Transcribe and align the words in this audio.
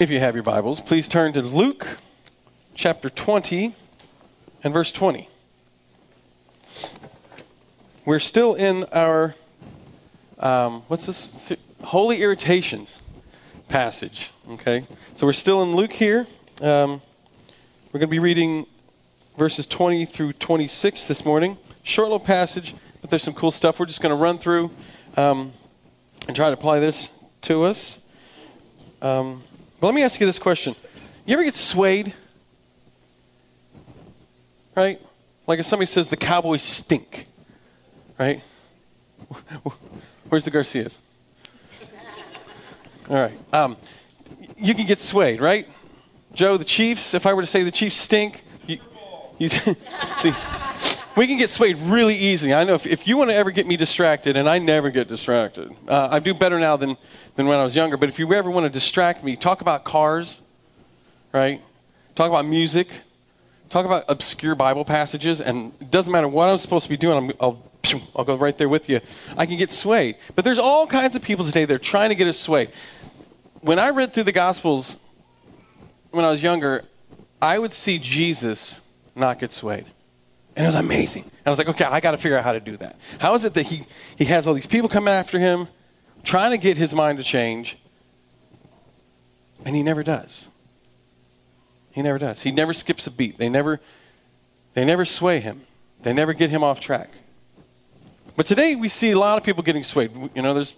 If 0.00 0.08
you 0.08 0.18
have 0.18 0.34
your 0.34 0.42
Bibles, 0.42 0.80
please 0.80 1.06
turn 1.06 1.34
to 1.34 1.42
Luke 1.42 1.98
chapter 2.74 3.10
20 3.10 3.76
and 4.64 4.72
verse 4.72 4.92
20. 4.92 5.28
We're 8.06 8.18
still 8.18 8.54
in 8.54 8.84
our, 8.84 9.34
um, 10.38 10.84
what's 10.88 11.04
this? 11.04 11.52
Holy 11.82 12.22
Irritations 12.22 12.94
passage. 13.68 14.30
Okay? 14.48 14.86
So 15.16 15.26
we're 15.26 15.34
still 15.34 15.62
in 15.62 15.76
Luke 15.76 15.92
here. 15.92 16.26
Um, 16.62 17.02
we're 17.92 18.00
going 18.00 18.00
to 18.00 18.06
be 18.06 18.18
reading 18.18 18.64
verses 19.36 19.66
20 19.66 20.06
through 20.06 20.32
26 20.32 21.08
this 21.08 21.26
morning. 21.26 21.58
Short 21.82 22.08
little 22.08 22.24
passage, 22.24 22.74
but 23.02 23.10
there's 23.10 23.22
some 23.22 23.34
cool 23.34 23.50
stuff. 23.50 23.78
We're 23.78 23.84
just 23.84 24.00
going 24.00 24.16
to 24.16 24.16
run 24.16 24.38
through 24.38 24.70
um, 25.18 25.52
and 26.26 26.34
try 26.34 26.46
to 26.46 26.54
apply 26.54 26.80
this 26.80 27.10
to 27.42 27.64
us. 27.64 27.98
Um, 29.02 29.44
but 29.80 29.86
let 29.86 29.94
me 29.94 30.02
ask 30.02 30.20
you 30.20 30.26
this 30.26 30.38
question. 30.38 30.76
You 31.26 31.34
ever 31.34 31.44
get 31.44 31.56
swayed? 31.56 32.14
Right? 34.74 35.00
Like 35.46 35.58
if 35.58 35.66
somebody 35.66 35.86
says 35.86 36.08
the 36.08 36.16
Cowboys 36.16 36.62
stink, 36.62 37.26
right? 38.18 38.42
Where's 40.28 40.44
the 40.44 40.50
Garcias? 40.50 40.98
All 43.10 43.16
right. 43.16 43.38
Um, 43.52 43.76
you 44.56 44.74
can 44.74 44.86
get 44.86 44.98
swayed, 44.98 45.40
right? 45.40 45.66
Joe, 46.32 46.56
the 46.56 46.64
Chiefs, 46.64 47.14
if 47.14 47.26
I 47.26 47.32
were 47.32 47.42
to 47.42 47.48
say 47.48 47.64
the 47.64 47.72
Chiefs 47.72 47.96
stink, 47.96 48.44
you, 48.66 48.78
you 49.38 49.48
see, 50.22 50.34
we 51.16 51.26
can 51.26 51.38
get 51.38 51.50
swayed 51.50 51.76
really 51.78 52.16
easily. 52.16 52.54
I 52.54 52.64
know 52.64 52.74
if, 52.74 52.86
if 52.86 53.06
you 53.06 53.16
want 53.16 53.30
to 53.30 53.34
ever 53.34 53.50
get 53.50 53.66
me 53.66 53.76
distracted, 53.76 54.36
and 54.36 54.48
I 54.48 54.58
never 54.58 54.90
get 54.90 55.08
distracted, 55.08 55.72
uh, 55.88 56.08
I 56.10 56.18
do 56.18 56.34
better 56.34 56.58
now 56.58 56.76
than, 56.76 56.96
than 57.36 57.46
when 57.46 57.58
I 57.58 57.64
was 57.64 57.74
younger, 57.74 57.96
but 57.96 58.08
if 58.08 58.18
you 58.18 58.32
ever 58.32 58.50
want 58.50 58.64
to 58.64 58.70
distract 58.70 59.24
me, 59.24 59.36
talk 59.36 59.60
about 59.60 59.84
cars, 59.84 60.38
right? 61.32 61.60
Talk 62.14 62.28
about 62.28 62.46
music, 62.46 62.88
talk 63.70 63.86
about 63.86 64.04
obscure 64.08 64.54
Bible 64.54 64.84
passages, 64.84 65.40
and 65.40 65.72
it 65.80 65.90
doesn't 65.90 66.12
matter 66.12 66.28
what 66.28 66.48
I'm 66.48 66.58
supposed 66.58 66.84
to 66.84 66.90
be 66.90 66.96
doing, 66.96 67.32
i 67.40 67.46
will 67.46 67.70
I'll 68.14 68.24
go 68.24 68.36
right 68.36 68.56
there 68.56 68.68
with 68.68 68.88
you. 68.88 69.00
I 69.36 69.46
can 69.46 69.56
get 69.56 69.72
swayed. 69.72 70.16
But 70.34 70.44
there's 70.44 70.58
all 70.58 70.86
kinds 70.86 71.16
of 71.16 71.22
people 71.22 71.44
today, 71.44 71.64
they're 71.64 71.78
trying 71.78 72.10
to 72.10 72.14
get 72.14 72.28
us 72.28 72.38
swayed. 72.38 72.70
When 73.62 73.78
I 73.78 73.90
read 73.90 74.12
through 74.12 74.24
the 74.24 74.32
Gospels 74.32 74.96
when 76.10 76.24
I 76.24 76.30
was 76.30 76.42
younger, 76.42 76.84
I 77.40 77.58
would 77.58 77.72
see 77.72 77.98
Jesus 77.98 78.80
not 79.14 79.38
get 79.38 79.52
swayed. 79.52 79.86
And 80.56 80.64
it 80.64 80.68
was 80.68 80.74
amazing. 80.74 81.22
And 81.22 81.46
I 81.46 81.50
was 81.50 81.58
like, 81.58 81.68
okay, 81.68 81.84
I 81.84 82.00
got 82.00 82.10
to 82.10 82.18
figure 82.18 82.36
out 82.36 82.44
how 82.44 82.52
to 82.52 82.60
do 82.60 82.76
that. 82.78 82.98
How 83.18 83.34
is 83.34 83.44
it 83.44 83.54
that 83.54 83.66
he, 83.66 83.86
he 84.16 84.24
has 84.26 84.46
all 84.46 84.54
these 84.54 84.66
people 84.66 84.88
coming 84.88 85.14
after 85.14 85.38
him, 85.38 85.68
trying 86.22 86.50
to 86.50 86.58
get 86.58 86.76
his 86.76 86.94
mind 86.94 87.18
to 87.18 87.24
change, 87.24 87.78
and 89.64 89.76
he 89.76 89.82
never 89.82 90.02
does? 90.02 90.48
He 91.92 92.02
never 92.02 92.18
does. 92.18 92.42
He 92.42 92.50
never 92.50 92.72
skips 92.72 93.06
a 93.06 93.10
beat. 93.10 93.38
They 93.38 93.48
never, 93.48 93.80
they 94.74 94.84
never 94.84 95.04
sway 95.04 95.40
him. 95.40 95.62
They 96.02 96.12
never 96.12 96.32
get 96.32 96.50
him 96.50 96.62
off 96.62 96.80
track. 96.80 97.10
But 98.36 98.46
today 98.46 98.74
we 98.74 98.88
see 98.88 99.10
a 99.10 99.18
lot 99.18 99.38
of 99.38 99.44
people 99.44 99.62
getting 99.62 99.84
swayed. 99.84 100.12
You 100.34 100.42
know, 100.42 100.54
there's, 100.54 100.74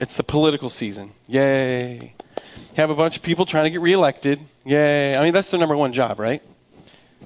it's 0.00 0.16
the 0.16 0.22
political 0.22 0.68
season. 0.68 1.12
Yay. 1.26 2.14
You 2.36 2.76
Have 2.76 2.90
a 2.90 2.94
bunch 2.94 3.16
of 3.16 3.22
people 3.22 3.46
trying 3.46 3.64
to 3.64 3.70
get 3.70 3.80
reelected. 3.80 4.40
Yay. 4.64 5.16
I 5.16 5.24
mean, 5.24 5.32
that's 5.32 5.50
their 5.50 5.60
number 5.60 5.76
one 5.76 5.92
job, 5.92 6.18
right? 6.18 6.42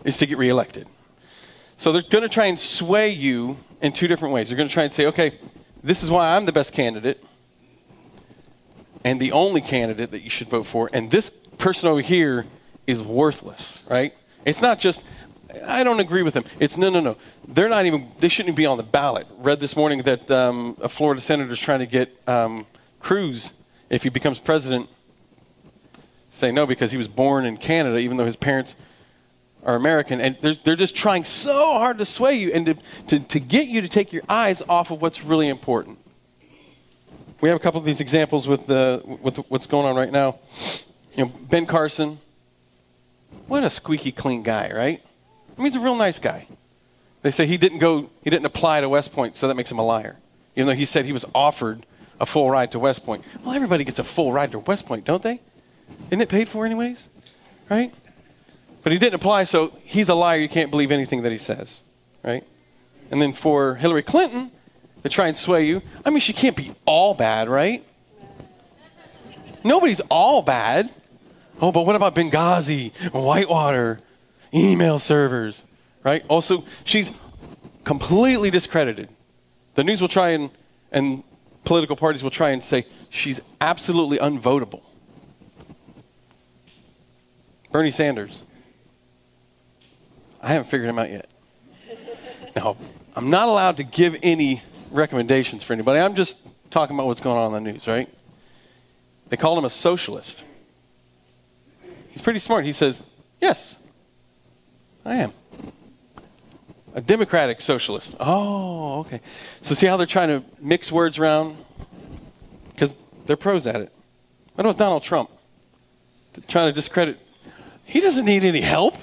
Is 0.05 0.19
to 0.19 0.27
get 0.27 0.39
reelected. 0.39 0.89
So 1.77 1.93
they're 1.93 2.03
going 2.03 2.23
to 2.23 2.29
try 2.29 2.47
and 2.47 2.59
sway 2.59 3.11
you 3.11 3.59
in 3.81 3.93
two 3.93 4.09
different 4.09 4.35
ways. 4.35 4.49
They're 4.49 4.57
going 4.57 4.69
to 4.69 4.73
try 4.73 4.85
and 4.85 4.93
say, 4.93 5.07
okay, 5.07 5.39
this 5.83 6.03
is 6.03 6.11
why 6.11 6.35
I'm 6.35 6.47
the 6.47 6.53
best 6.53 6.73
candidate 6.73 7.23
and 9.05 9.21
the 9.21 9.33
only 9.33 9.61
candidate 9.61 10.11
that 10.11 10.23
you 10.23 10.31
should 10.31 10.49
vote 10.49 10.67
for. 10.67 10.91
And 10.93 11.11
this 11.11 11.31
person 11.59 11.89
over 11.89 12.01
here 12.01 12.47
is 12.87 13.01
worthless, 13.03 13.81
right? 13.89 14.13
It's 14.45 14.61
not 14.61 14.81
just, 14.81 15.01
I 15.65 15.85
don't 15.85 16.01
agree 16.01 16.23
with 16.23 16.35
them. 16.35 16.45
It's 16.59 16.77
no, 16.77 16.91
no, 16.91 17.01
no. 17.01 17.17
They're 17.47 17.69
not 17.69 17.87
even, 17.87 18.11
they 18.21 18.29
shouldn't 18.29 18.57
be 18.57 18.67
on 18.67 18.79
the 18.79 18.83
ballot. 18.83 19.27
Read 19.39 19.61
this 19.61 19.77
morning 19.77 20.03
that 20.03 20.31
um, 20.31 20.77
a 20.81 20.89
Florida 20.89 21.21
senator 21.21 21.53
is 21.53 21.61
trying 21.61 21.81
to 21.81 21.87
get 21.87 22.17
um, 22.27 22.67
Cruz, 23.01 23.53
if 23.91 24.03
he 24.03 24.09
becomes 24.09 24.39
president, 24.39 24.89
say 26.31 26.51
no 26.51 26.67
because 26.67 26.91
he 26.91 26.97
was 26.97 27.09
born 27.09 27.45
in 27.45 27.57
Canada, 27.57 27.99
even 27.99 28.17
though 28.17 28.27
his 28.27 28.37
parents 28.37 28.75
are 29.67 29.75
American, 29.75 30.21
and 30.21 30.39
they're, 30.41 30.55
they're 30.65 30.77
just 30.77 30.95
trying 30.95 31.25
so 31.25 31.73
hard 31.73 31.99
to 31.99 32.07
sway 32.07 32.35
you 32.35 32.53
and 32.53 32.67
to, 32.67 32.77
to, 33.09 33.19
to 33.19 33.41
get 33.41 33.67
you 33.67 33.81
to 33.83 33.89
take 33.89 34.13
your 34.13 34.23
eyes 34.29 34.63
off 34.69 34.93
of 34.93 35.03
what's 35.03 35.25
really 35.25 35.49
important. 35.49 35.99
We 37.41 37.49
have 37.51 37.57
a 37.57 37.61
couple 37.61 37.81
of 37.81 37.85
these 37.85 38.01
examples 38.01 38.47
with, 38.47 38.67
the, 38.67 39.03
with 39.05 39.37
what's 39.49 39.67
going 39.67 39.85
on 39.85 39.97
right 39.97 40.11
now. 40.11 40.39
You 41.17 41.27
know, 41.27 41.33
Ben 41.51 41.67
Carson, 41.67 42.21
what 43.49 43.65
a 43.65 43.71
squeaky 43.71 44.13
clean 44.13 44.45
guy, 44.45 44.71
right? 44.73 45.03
I 45.03 45.61
mean, 45.61 45.73
he's 45.73 45.77
a 45.77 45.85
real 45.85 45.97
nice 45.97 46.21
guy. 46.21 46.47
They 47.23 47.33
say 47.33 47.47
he 47.47 47.59
didn't 47.59 47.81
go, 47.81 48.11
he 48.23 48.31
didn't 48.31 48.47
apply 48.47 48.81
to 48.81 48.89
West 48.89 49.13
Point, 49.13 49.35
so 49.35 49.49
that 49.49 49.57
makes 49.57 49.71
him 49.71 49.79
a 49.79 49.85
liar. 49.85 50.17
Even 50.55 50.69
though 50.69 50.75
he 50.75 50.85
said 50.85 51.05
he 51.05 51.13
was 51.13 51.25
offered 51.35 51.85
a 52.21 52.25
full 52.25 52.51
ride 52.51 52.71
to 52.71 52.79
West 52.79 53.05
Point. 53.05 53.25
Well, 53.45 53.55
everybody 53.55 53.83
gets 53.83 53.99
a 53.99 54.05
full 54.05 54.33
ride 54.33 54.53
to 54.53 54.61
West 54.61 54.87
Point, 54.87 55.05
don't 55.05 55.23
they? 55.23 55.41
Isn't 56.07 56.21
it 56.21 56.29
paid 56.29 56.49
for 56.49 56.65
anyways? 56.65 57.09
Right? 57.69 57.93
But 58.87 58.93
he 58.93 59.01
didn't 59.01 59.17
apply, 59.17 59.43
so 59.43 59.73
he's 59.83 60.09
a 60.09 60.15
liar. 60.15 60.39
You 60.39 60.49
can't 60.49 60.71
believe 60.71 60.93
anything 60.93 61.23
that 61.25 61.33
he 61.33 61.39
says. 61.39 61.81
Right? 62.23 62.45
And 63.11 63.21
then 63.21 63.33
for 63.33 63.75
Hillary 63.75 64.05
Clinton 64.05 64.53
to 65.03 65.09
try 65.09 65.27
and 65.27 65.37
sway 65.37 65.67
you, 65.67 65.83
I 66.05 66.11
mean, 66.11 66.21
she 66.21 66.33
can't 66.33 66.57
be 66.57 66.73
all 66.85 67.13
bad, 67.13 67.49
right? 67.49 67.85
Nobody's 69.65 69.99
all 70.09 70.41
bad. 70.41 70.95
Oh, 71.61 71.73
but 71.73 71.85
what 71.85 71.97
about 71.97 72.15
Benghazi, 72.15 72.93
Whitewater, 73.11 73.99
email 74.55 75.01
servers, 75.01 75.65
right? 76.05 76.25
Also, 76.29 76.65
she's 76.85 77.11
completely 77.83 78.53
discredited. 78.53 79.09
The 79.75 79.83
news 79.83 80.01
will 80.01 80.07
try 80.07 80.29
and, 80.29 80.51
and 80.93 81.25
political 81.65 81.97
parties 81.97 82.23
will 82.23 82.31
try 82.31 82.51
and 82.51 82.63
say 82.63 82.87
she's 83.11 83.41
absolutely 83.61 84.19
unvotable. 84.19 84.83
Bernie 87.73 87.91
Sanders. 87.91 88.43
I 90.43 90.49
haven't 90.49 90.71
figured 90.71 90.89
him 90.89 90.99
out 90.99 91.11
yet. 91.11 91.29
Now, 92.55 92.77
I'm 93.15 93.31
not 93.31 93.49
allowed 93.49 93.77
to 93.79 93.85
give 93.85 94.17
any 94.23 94.63
recommendations 94.91 95.63
for 95.63 95.73
anybody. 95.73 96.01
I'm 96.01 96.15
just 96.15 96.37
talking 96.71 96.97
about 96.97 97.07
what's 97.07 97.21
going 97.21 97.37
on 97.37 97.55
in 97.55 97.65
the 97.65 97.73
news, 97.73 97.87
right? 97.87 98.09
They 99.29 99.37
called 99.37 99.59
him 99.59 99.65
a 99.65 99.71
socialist. 99.71 100.43
He's 102.11 102.23
pretty 102.23 102.39
smart. 102.39 102.65
He 102.65 102.73
says, 102.73 103.03
Yes, 103.41 103.79
I 105.05 105.17
am. 105.17 105.33
A 106.95 107.01
democratic 107.01 107.61
socialist. 107.61 108.15
Oh, 108.19 109.01
okay. 109.01 109.21
So, 109.61 109.75
see 109.75 109.87
how 109.87 109.99
they're 109.99 110.07
trying 110.07 110.29
to 110.29 110.43
mix 110.61 110.91
words 110.91 111.19
around? 111.19 111.59
Because 112.73 112.97
they're 113.27 113.37
pros 113.37 113.67
at 113.67 113.83
it. 113.83 113.93
What 114.55 114.65
about 114.65 114.79
Donald 114.79 115.03
Trump? 115.03 115.31
They're 116.33 116.45
trying 116.49 116.69
to 116.69 116.73
discredit. 116.73 117.19
He 117.85 118.01
doesn't 118.01 118.25
need 118.25 118.45
any 118.45 118.63
help. 118.63 118.97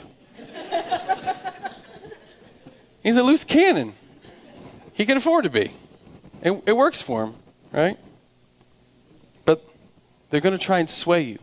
He's 3.04 3.18
a 3.18 3.24
loose 3.24 3.44
cannon. 3.44 3.94
He 4.94 5.06
can 5.06 5.18
afford 5.18 5.44
to 5.44 5.50
be. 5.50 5.74
It, 6.42 6.64
it 6.66 6.74
works 6.74 7.02
for 7.02 7.26
him, 7.26 7.36
right? 7.72 7.98
But 9.46 9.64
they're 10.30 10.42
going 10.42 10.58
to 10.58 10.64
try 10.64 10.80
and 10.80 10.90
sway 10.90 11.22
you. 11.22 11.40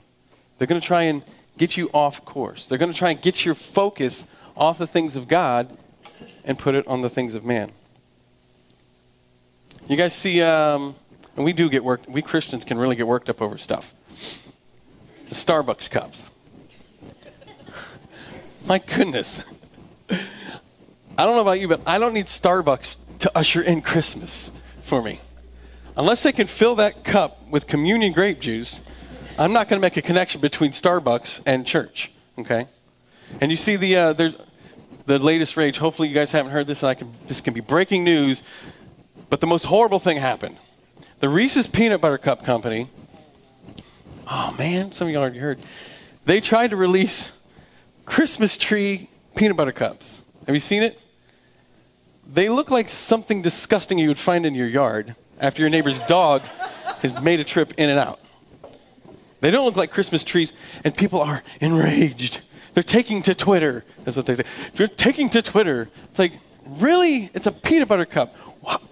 They're 0.59 0.66
going 0.66 0.81
to 0.81 0.87
try 0.87 1.03
and 1.03 1.22
get 1.59 1.76
you 1.76 1.91
off 1.93 2.25
course. 2.25 2.66
They're 2.66 2.78
going 2.78 2.93
to 2.93 2.98
try 2.98 3.10
and 3.10 3.21
get 3.21 3.44
your 3.44 3.54
focus 3.54 4.25
off 4.56 4.78
the 4.78 4.87
things 4.87 5.16
of 5.16 5.28
God 5.28 5.76
and 6.44 6.59
put 6.59 6.75
it 6.75 6.87
on 6.87 7.03
the 7.03 7.10
things 7.10 7.34
of 7.34 7.44
man. 7.44 7.72
You 9.88 9.97
guys 9.97 10.15
see, 10.15 10.41
um, 10.42 10.94
and 11.37 11.44
we 11.44 11.53
do 11.53 11.69
get 11.69 11.84
worked, 11.84 12.09
we 12.09 12.22
Christians 12.22 12.65
can 12.65 12.78
really 12.78 12.97
get 12.97 13.06
worked 13.06 13.28
up 13.28 13.42
over 13.42 13.59
stuff. 13.59 13.92
The 15.28 15.34
Starbucks 15.34 15.91
cups. 15.91 16.27
My 18.65 18.78
goodness. 18.78 19.41
I 21.20 21.24
don't 21.24 21.34
know 21.34 21.42
about 21.42 21.60
you, 21.60 21.68
but 21.68 21.82
I 21.84 21.98
don't 21.98 22.14
need 22.14 22.28
Starbucks 22.28 22.96
to 23.18 23.30
usher 23.36 23.60
in 23.60 23.82
Christmas 23.82 24.50
for 24.84 25.02
me. 25.02 25.20
Unless 25.94 26.22
they 26.22 26.32
can 26.32 26.46
fill 26.46 26.76
that 26.76 27.04
cup 27.04 27.46
with 27.50 27.66
communion 27.66 28.14
grape 28.14 28.40
juice, 28.40 28.80
I'm 29.36 29.52
not 29.52 29.68
going 29.68 29.78
to 29.78 29.84
make 29.84 29.98
a 29.98 30.00
connection 30.02 30.40
between 30.40 30.70
Starbucks 30.70 31.42
and 31.44 31.66
church. 31.66 32.10
Okay? 32.38 32.68
And 33.38 33.50
you 33.50 33.58
see 33.58 33.76
the 33.76 33.96
uh, 33.96 34.12
there's 34.14 34.34
the 35.04 35.18
latest 35.18 35.58
rage. 35.58 35.76
Hopefully, 35.76 36.08
you 36.08 36.14
guys 36.14 36.32
haven't 36.32 36.52
heard 36.52 36.66
this. 36.66 36.82
And 36.82 36.88
I 36.88 36.94
can 36.94 37.12
this 37.26 37.42
can 37.42 37.52
be 37.52 37.60
breaking 37.60 38.02
news. 38.02 38.42
But 39.28 39.42
the 39.42 39.46
most 39.46 39.66
horrible 39.66 39.98
thing 39.98 40.16
happened. 40.16 40.56
The 41.18 41.28
Reese's 41.28 41.66
Peanut 41.66 42.00
Butter 42.00 42.16
Cup 42.16 42.46
Company. 42.46 42.88
Oh 44.26 44.54
man, 44.56 44.92
some 44.92 45.06
of 45.06 45.12
y'all 45.12 45.20
already 45.20 45.38
heard. 45.38 45.58
They 46.24 46.40
tried 46.40 46.70
to 46.70 46.76
release 46.76 47.28
Christmas 48.06 48.56
tree 48.56 49.10
peanut 49.34 49.58
butter 49.58 49.72
cups. 49.72 50.22
Have 50.46 50.54
you 50.54 50.62
seen 50.62 50.82
it? 50.82 50.98
They 52.32 52.48
look 52.48 52.71
like 52.71 52.88
something 52.88 53.42
disgusting 53.42 53.98
you 53.98 54.09
would 54.09 54.18
find 54.18 54.47
in 54.47 54.54
your 54.54 54.68
yard 54.68 55.16
after 55.41 55.62
your 55.62 55.71
neighbor's 55.71 56.00
dog 56.03 56.42
has 57.03 57.21
made 57.21 57.41
a 57.41 57.44
trip 57.44 57.72
in 57.77 57.91
and 57.91 57.98
out. 57.98 58.21
They 59.41 59.50
don't 59.50 59.65
look 59.65 59.77
like 59.77 59.91
Christmas 59.91 60.22
trees, 60.22 60.53
and 60.84 60.94
people 60.94 61.21
are 61.21 61.42
enraged. 61.60 62.42
They're 62.74 62.82
taking 62.84 63.22
to 63.24 63.34
Twitter. 63.34 63.84
That's 64.04 64.16
what 64.16 64.27
they 64.27 64.36
say. 64.36 64.44
They're 64.77 64.86
taking 64.86 65.28
to 65.30 65.42
Twitter. 65.42 65.88
It's 66.10 66.18
like, 66.18 66.34
really? 66.66 67.30
It's 67.34 67.47
a 67.47 67.53
peanut 67.53 67.88
butter 67.88 68.04
cup. 68.04 68.36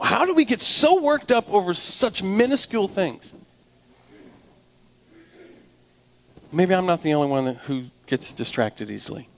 How 0.02 0.24
do 0.24 0.34
we 0.34 0.44
get 0.44 0.60
so 0.60 1.00
worked 1.00 1.30
up 1.30 1.48
over 1.48 1.74
such 1.74 2.22
minuscule 2.22 2.88
things? 2.88 3.34
Maybe 6.50 6.74
I'm 6.74 6.86
not 6.86 7.02
the 7.02 7.14
only 7.14 7.28
one 7.28 7.44
that, 7.44 7.56
who 7.58 7.84
gets 8.06 8.32
distracted 8.32 8.90
easily. 8.90 9.28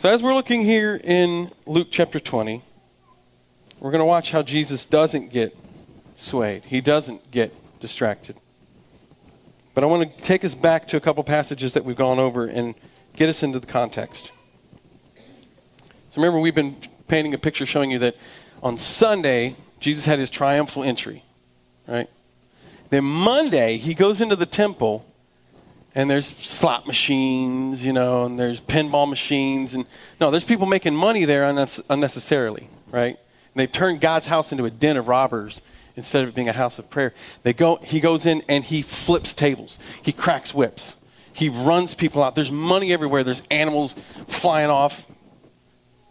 So, 0.00 0.08
as 0.08 0.22
we're 0.22 0.34
looking 0.34 0.62
here 0.62 0.94
in 0.94 1.50
Luke 1.66 1.88
chapter 1.90 2.20
20, 2.20 2.62
we're 3.80 3.90
going 3.90 3.98
to 3.98 4.04
watch 4.04 4.30
how 4.30 4.42
Jesus 4.42 4.84
doesn't 4.84 5.32
get 5.32 5.58
swayed, 6.14 6.62
he 6.66 6.80
doesn't 6.80 7.32
get 7.32 7.52
distracted. 7.80 8.36
But 9.74 9.82
I 9.82 9.88
want 9.88 10.16
to 10.16 10.22
take 10.22 10.44
us 10.44 10.54
back 10.54 10.86
to 10.88 10.96
a 10.96 11.00
couple 11.00 11.24
passages 11.24 11.72
that 11.72 11.84
we've 11.84 11.96
gone 11.96 12.20
over 12.20 12.46
and 12.46 12.76
get 13.16 13.28
us 13.28 13.42
into 13.42 13.58
the 13.58 13.66
context. 13.66 14.30
So, 15.16 16.14
remember, 16.14 16.38
we've 16.38 16.54
been 16.54 16.76
painting 17.08 17.34
a 17.34 17.38
picture 17.38 17.66
showing 17.66 17.90
you 17.90 17.98
that 17.98 18.14
on 18.62 18.78
Sunday, 18.78 19.56
Jesus 19.80 20.04
had 20.04 20.20
his 20.20 20.30
triumphal 20.30 20.84
entry, 20.84 21.24
right? 21.88 22.08
Then 22.90 23.02
Monday, 23.02 23.78
he 23.78 23.94
goes 23.94 24.20
into 24.20 24.36
the 24.36 24.46
temple 24.46 25.04
and 25.98 26.08
there's 26.08 26.32
slot 26.42 26.86
machines, 26.86 27.84
you 27.84 27.92
know, 27.92 28.24
and 28.24 28.38
there's 28.38 28.60
pinball 28.60 29.08
machines, 29.08 29.74
and 29.74 29.84
no, 30.20 30.30
there's 30.30 30.44
people 30.44 30.64
making 30.64 30.94
money 30.94 31.24
there 31.24 31.42
unnecessarily, 31.90 32.70
right? 32.92 33.18
And 33.52 33.56
they 33.56 33.66
turn 33.66 33.98
God's 33.98 34.26
house 34.26 34.52
into 34.52 34.64
a 34.64 34.70
den 34.70 34.96
of 34.96 35.08
robbers 35.08 35.60
instead 35.96 36.22
of 36.22 36.36
being 36.36 36.48
a 36.48 36.52
house 36.52 36.78
of 36.78 36.88
prayer. 36.88 37.14
They 37.42 37.52
go, 37.52 37.80
he 37.82 37.98
goes 37.98 38.26
in 38.26 38.44
and 38.48 38.62
he 38.62 38.80
flips 38.80 39.34
tables, 39.34 39.76
he 40.00 40.12
cracks 40.12 40.54
whips, 40.54 40.94
he 41.32 41.48
runs 41.48 41.94
people 41.94 42.22
out. 42.22 42.36
There's 42.36 42.52
money 42.52 42.92
everywhere. 42.92 43.24
There's 43.24 43.42
animals 43.50 43.96
flying 44.28 44.70
off. 44.70 45.02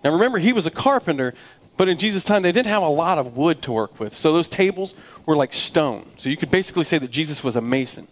Now 0.03 0.11
remember, 0.11 0.39
he 0.39 0.51
was 0.51 0.65
a 0.65 0.71
carpenter, 0.71 1.33
but 1.77 1.87
in 1.87 1.97
Jesus' 1.97 2.25
time, 2.25 2.41
they 2.41 2.51
didn't 2.51 2.67
have 2.67 2.83
a 2.83 2.89
lot 2.89 3.19
of 3.19 3.37
wood 3.37 3.61
to 3.61 3.71
work 3.71 4.01
with. 4.01 4.13
So 4.13 4.33
those 4.33 4.49
tables 4.49 4.95
were 5.25 5.37
like 5.37 5.53
stone. 5.53 6.11
So 6.17 6.27
you 6.27 6.35
could 6.35 6.51
basically 6.51 6.83
say 6.83 6.97
that 6.97 7.11
Jesus 7.11 7.41
was 7.41 7.55
a 7.55 7.61
mason. 7.61 8.09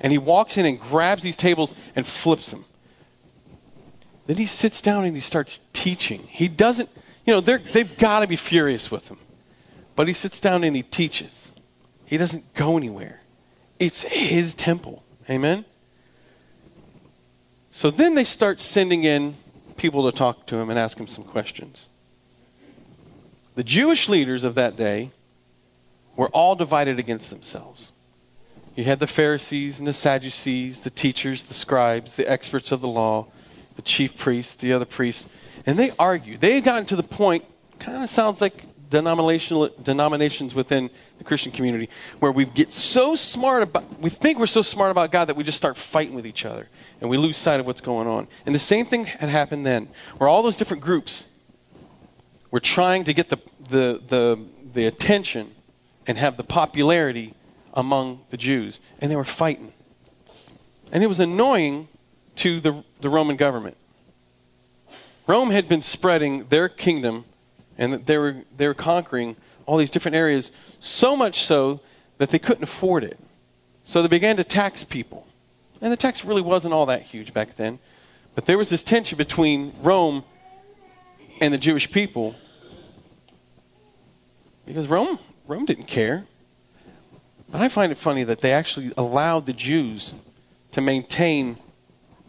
And 0.00 0.12
he 0.12 0.18
walks 0.18 0.56
in 0.56 0.66
and 0.66 0.78
grabs 0.78 1.22
these 1.22 1.36
tables 1.36 1.72
and 1.94 2.06
flips 2.06 2.50
them. 2.50 2.64
Then 4.26 4.36
he 4.36 4.46
sits 4.46 4.80
down 4.80 5.04
and 5.04 5.14
he 5.14 5.20
starts 5.20 5.60
teaching. 5.72 6.26
He 6.30 6.48
doesn't, 6.48 6.88
you 7.26 7.34
know, 7.34 7.40
they've 7.40 7.96
got 7.98 8.20
to 8.20 8.26
be 8.26 8.36
furious 8.36 8.90
with 8.90 9.08
him. 9.08 9.18
But 9.96 10.08
he 10.08 10.14
sits 10.14 10.40
down 10.40 10.64
and 10.64 10.74
he 10.74 10.82
teaches. 10.82 11.52
He 12.04 12.16
doesn't 12.16 12.54
go 12.54 12.76
anywhere. 12.76 13.20
It's 13.78 14.02
his 14.02 14.54
temple. 14.54 15.04
Amen? 15.28 15.64
So 17.70 17.90
then 17.90 18.14
they 18.14 18.24
start 18.24 18.60
sending 18.60 19.04
in 19.04 19.36
people 19.76 20.10
to 20.10 20.16
talk 20.16 20.46
to 20.46 20.56
him 20.56 20.70
and 20.70 20.78
ask 20.78 20.98
him 20.98 21.06
some 21.06 21.24
questions. 21.24 21.86
The 23.54 23.64
Jewish 23.64 24.08
leaders 24.08 24.44
of 24.44 24.54
that 24.54 24.76
day 24.76 25.10
were 26.16 26.28
all 26.28 26.54
divided 26.54 26.98
against 26.98 27.30
themselves. 27.30 27.90
You 28.74 28.84
had 28.84 28.98
the 28.98 29.06
Pharisees 29.06 29.78
and 29.78 29.86
the 29.86 29.92
Sadducees, 29.92 30.80
the 30.80 30.90
teachers, 30.90 31.44
the 31.44 31.54
scribes, 31.54 32.16
the 32.16 32.28
experts 32.28 32.72
of 32.72 32.80
the 32.80 32.88
law, 32.88 33.26
the 33.76 33.82
chief 33.82 34.16
priests, 34.16 34.56
the 34.56 34.72
other 34.72 34.84
priests, 34.84 35.26
and 35.64 35.78
they 35.78 35.92
argued. 35.98 36.40
They 36.40 36.54
had 36.54 36.64
gotten 36.64 36.86
to 36.86 36.96
the 36.96 37.02
point, 37.02 37.44
kind 37.78 38.02
of 38.02 38.10
sounds 38.10 38.40
like 38.40 38.64
denominational 38.90 39.70
denominations 39.82 40.54
within 40.54 40.90
the 41.18 41.24
Christian 41.24 41.52
community, 41.52 41.88
where 42.18 42.32
we 42.32 42.44
get 42.44 42.72
so 42.72 43.16
smart 43.16 43.62
about, 43.62 44.00
we 44.00 44.10
think 44.10 44.38
we're 44.38 44.46
so 44.46 44.62
smart 44.62 44.90
about 44.90 45.10
God 45.12 45.26
that 45.26 45.36
we 45.36 45.44
just 45.44 45.56
start 45.56 45.76
fighting 45.76 46.14
with 46.14 46.26
each 46.26 46.44
other, 46.44 46.68
and 47.00 47.08
we 47.08 47.16
lose 47.16 47.36
sight 47.36 47.60
of 47.60 47.66
what's 47.66 47.80
going 47.80 48.08
on. 48.08 48.26
And 48.44 48.54
the 48.54 48.60
same 48.60 48.86
thing 48.86 49.04
had 49.04 49.28
happened 49.28 49.64
then, 49.64 49.88
where 50.18 50.28
all 50.28 50.42
those 50.42 50.56
different 50.56 50.82
groups 50.82 51.24
were 52.50 52.60
trying 52.60 53.04
to 53.04 53.14
get 53.14 53.30
the 53.30 53.38
the 53.70 54.00
the, 54.08 54.44
the 54.74 54.86
attention 54.86 55.52
and 56.06 56.18
have 56.18 56.36
the 56.36 56.44
popularity 56.44 57.34
among 57.74 58.20
the 58.30 58.36
Jews, 58.36 58.80
and 59.00 59.10
they 59.10 59.16
were 59.16 59.24
fighting. 59.24 59.72
And 60.90 61.02
it 61.02 61.08
was 61.08 61.20
annoying 61.20 61.88
to 62.36 62.60
the, 62.60 62.84
the 63.00 63.08
Roman 63.08 63.36
government. 63.36 63.76
Rome 65.26 65.50
had 65.50 65.68
been 65.68 65.82
spreading 65.82 66.46
their 66.48 66.68
kingdom, 66.68 67.24
and 67.76 68.06
they 68.06 68.16
were, 68.16 68.44
they 68.56 68.66
were 68.66 68.74
conquering 68.74 69.36
all 69.66 69.76
these 69.76 69.90
different 69.90 70.14
areas, 70.14 70.52
so 70.80 71.16
much 71.16 71.44
so 71.44 71.80
that 72.18 72.30
they 72.30 72.38
couldn't 72.38 72.62
afford 72.62 73.02
it. 73.02 73.18
So 73.82 74.02
they 74.02 74.08
began 74.08 74.36
to 74.36 74.44
tax 74.44 74.84
people. 74.84 75.26
And 75.80 75.92
the 75.92 75.96
tax 75.96 76.24
really 76.24 76.42
wasn't 76.42 76.72
all 76.72 76.86
that 76.86 77.02
huge 77.02 77.34
back 77.34 77.56
then. 77.56 77.78
But 78.34 78.46
there 78.46 78.58
was 78.58 78.68
this 78.68 78.82
tension 78.82 79.18
between 79.18 79.74
Rome 79.82 80.24
and 81.40 81.52
the 81.52 81.58
Jewish 81.58 81.90
people 81.90 82.34
because 84.66 84.86
Rome 84.86 85.18
Rome 85.46 85.66
didn't 85.66 85.86
care. 85.86 86.26
But 87.54 87.62
I 87.62 87.68
find 87.68 87.92
it 87.92 87.98
funny 87.98 88.24
that 88.24 88.40
they 88.40 88.52
actually 88.52 88.92
allowed 88.96 89.46
the 89.46 89.52
Jews 89.52 90.12
to 90.72 90.80
maintain 90.80 91.58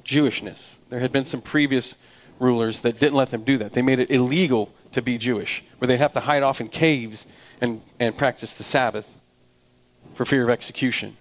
Jewishness. 0.05 0.75
There 0.89 0.99
had 0.99 1.11
been 1.11 1.25
some 1.25 1.41
previous 1.41 1.95
rulers 2.37 2.81
that 2.81 2.99
didn't 2.99 3.15
let 3.15 3.31
them 3.31 3.43
do 3.43 3.57
that. 3.57 3.73
They 3.73 3.81
made 3.81 3.97
it 3.97 4.11
illegal 4.11 4.69
to 4.91 5.01
be 5.01 5.17
Jewish, 5.17 5.63
where 5.79 5.87
they'd 5.87 5.97
have 5.97 6.13
to 6.13 6.19
hide 6.19 6.43
off 6.43 6.61
in 6.61 6.69
caves 6.69 7.25
and, 7.59 7.81
and 7.99 8.15
practice 8.15 8.53
the 8.53 8.63
Sabbath 8.63 9.09
for 10.13 10.25
fear 10.25 10.43
of 10.43 10.51
execution. 10.51 11.17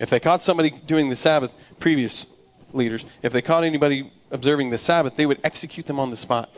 If 0.00 0.10
they 0.10 0.18
caught 0.18 0.42
somebody 0.42 0.70
doing 0.70 1.08
the 1.08 1.14
Sabbath, 1.14 1.52
previous 1.78 2.26
leaders, 2.72 3.04
if 3.22 3.32
they 3.32 3.40
caught 3.40 3.62
anybody 3.62 4.12
observing 4.32 4.70
the 4.70 4.78
Sabbath, 4.78 5.14
they 5.14 5.26
would 5.26 5.38
execute 5.44 5.86
them 5.86 6.00
on 6.00 6.10
the 6.10 6.16
spot. 6.16 6.50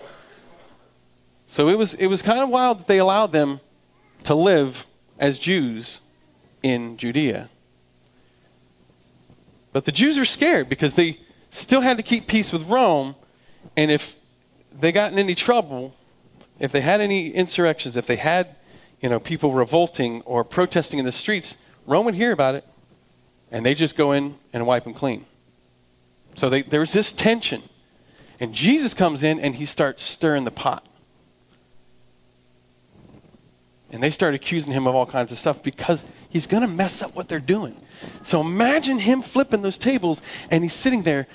So 1.46 1.68
it 1.68 1.76
was, 1.76 1.92
it 1.92 2.06
was 2.06 2.22
kind 2.22 2.40
of 2.40 2.48
wild 2.48 2.78
that 2.78 2.86
they 2.86 2.96
allowed 2.96 3.32
them 3.32 3.60
to 4.24 4.34
live 4.34 4.86
as 5.18 5.38
Jews 5.38 6.00
in 6.66 6.96
Judea. 6.96 7.48
But 9.72 9.84
the 9.84 9.92
Jews 9.92 10.18
are 10.18 10.24
scared 10.24 10.68
because 10.68 10.94
they 10.94 11.20
still 11.50 11.80
had 11.80 11.96
to 11.96 12.02
keep 12.02 12.26
peace 12.26 12.50
with 12.50 12.64
Rome, 12.64 13.14
and 13.76 13.90
if 13.90 14.16
they 14.76 14.90
got 14.90 15.12
in 15.12 15.18
any 15.18 15.36
trouble, 15.36 15.94
if 16.58 16.72
they 16.72 16.80
had 16.80 17.00
any 17.00 17.30
insurrections, 17.30 17.96
if 17.96 18.06
they 18.06 18.16
had 18.16 18.56
you 19.00 19.08
know 19.08 19.20
people 19.20 19.52
revolting 19.52 20.22
or 20.22 20.42
protesting 20.42 20.98
in 20.98 21.04
the 21.04 21.12
streets, 21.12 21.56
Rome 21.86 22.04
would 22.06 22.16
hear 22.16 22.32
about 22.32 22.56
it, 22.56 22.64
and 23.52 23.64
they 23.64 23.74
just 23.74 23.96
go 23.96 24.10
in 24.10 24.34
and 24.52 24.66
wipe 24.66 24.84
them 24.84 24.94
clean. 24.94 25.24
So 26.34 26.50
they, 26.50 26.62
there 26.62 26.80
was 26.80 26.92
this 26.92 27.12
tension, 27.12 27.62
and 28.40 28.52
Jesus 28.52 28.92
comes 28.92 29.22
in 29.22 29.38
and 29.38 29.54
he 29.54 29.66
starts 29.66 30.02
stirring 30.02 30.44
the 30.44 30.50
pot. 30.50 30.84
And 33.90 34.02
they 34.02 34.10
start 34.10 34.34
accusing 34.34 34.72
him 34.72 34.86
of 34.86 34.94
all 34.94 35.06
kinds 35.06 35.30
of 35.30 35.38
stuff 35.38 35.62
because 35.62 36.02
he's 36.36 36.46
going 36.46 36.60
to 36.60 36.68
mess 36.68 37.02
up 37.02 37.16
what 37.16 37.28
they're 37.28 37.40
doing. 37.40 37.74
So 38.22 38.40
imagine 38.40 38.98
him 38.98 39.22
flipping 39.22 39.62
those 39.62 39.78
tables 39.78 40.20
and 40.50 40.62
he's 40.62 40.74
sitting 40.74 41.02
there 41.02 41.26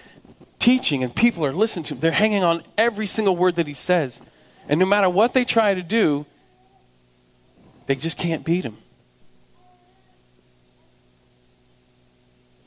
teaching 0.59 1.03
and 1.03 1.13
people 1.13 1.43
are 1.43 1.53
listening 1.53 1.85
to 1.85 1.95
him. 1.95 1.99
They're 1.99 2.11
hanging 2.11 2.43
on 2.43 2.63
every 2.77 3.07
single 3.07 3.35
word 3.35 3.55
that 3.55 3.67
he 3.67 3.73
says. 3.73 4.21
And 4.69 4.79
no 4.79 4.85
matter 4.85 5.09
what 5.09 5.33
they 5.33 5.43
try 5.43 5.73
to 5.73 5.81
do, 5.81 6.25
they 7.87 7.95
just 7.95 8.17
can't 8.17 8.45
beat 8.45 8.63
him. 8.63 8.77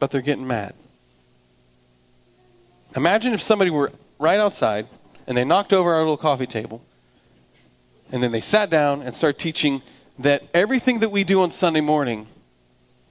But 0.00 0.11
they're 0.11 0.21
getting 0.21 0.47
mad. 0.47 0.75
Imagine 2.97 3.33
if 3.33 3.43
somebody 3.43 3.71
were 3.71 3.93
right 4.19 4.41
outside 4.41 4.88
and 5.26 5.37
they 5.37 5.45
knocked 5.45 5.73
over 5.73 5.95
our 5.95 6.00
little 6.00 6.17
coffee 6.17 6.47
table 6.47 6.83
and 8.11 8.23
then 8.23 8.33
they 8.33 8.41
sat 8.41 8.71
down 8.71 9.03
and 9.03 9.14
started 9.14 9.41
teaching 9.41 9.83
that 10.18 10.42
everything 10.54 11.00
that 11.00 11.11
we 11.11 11.25
do 11.25 11.42
on 11.42 11.50
Sunday 11.50 11.80
morning 11.80 12.26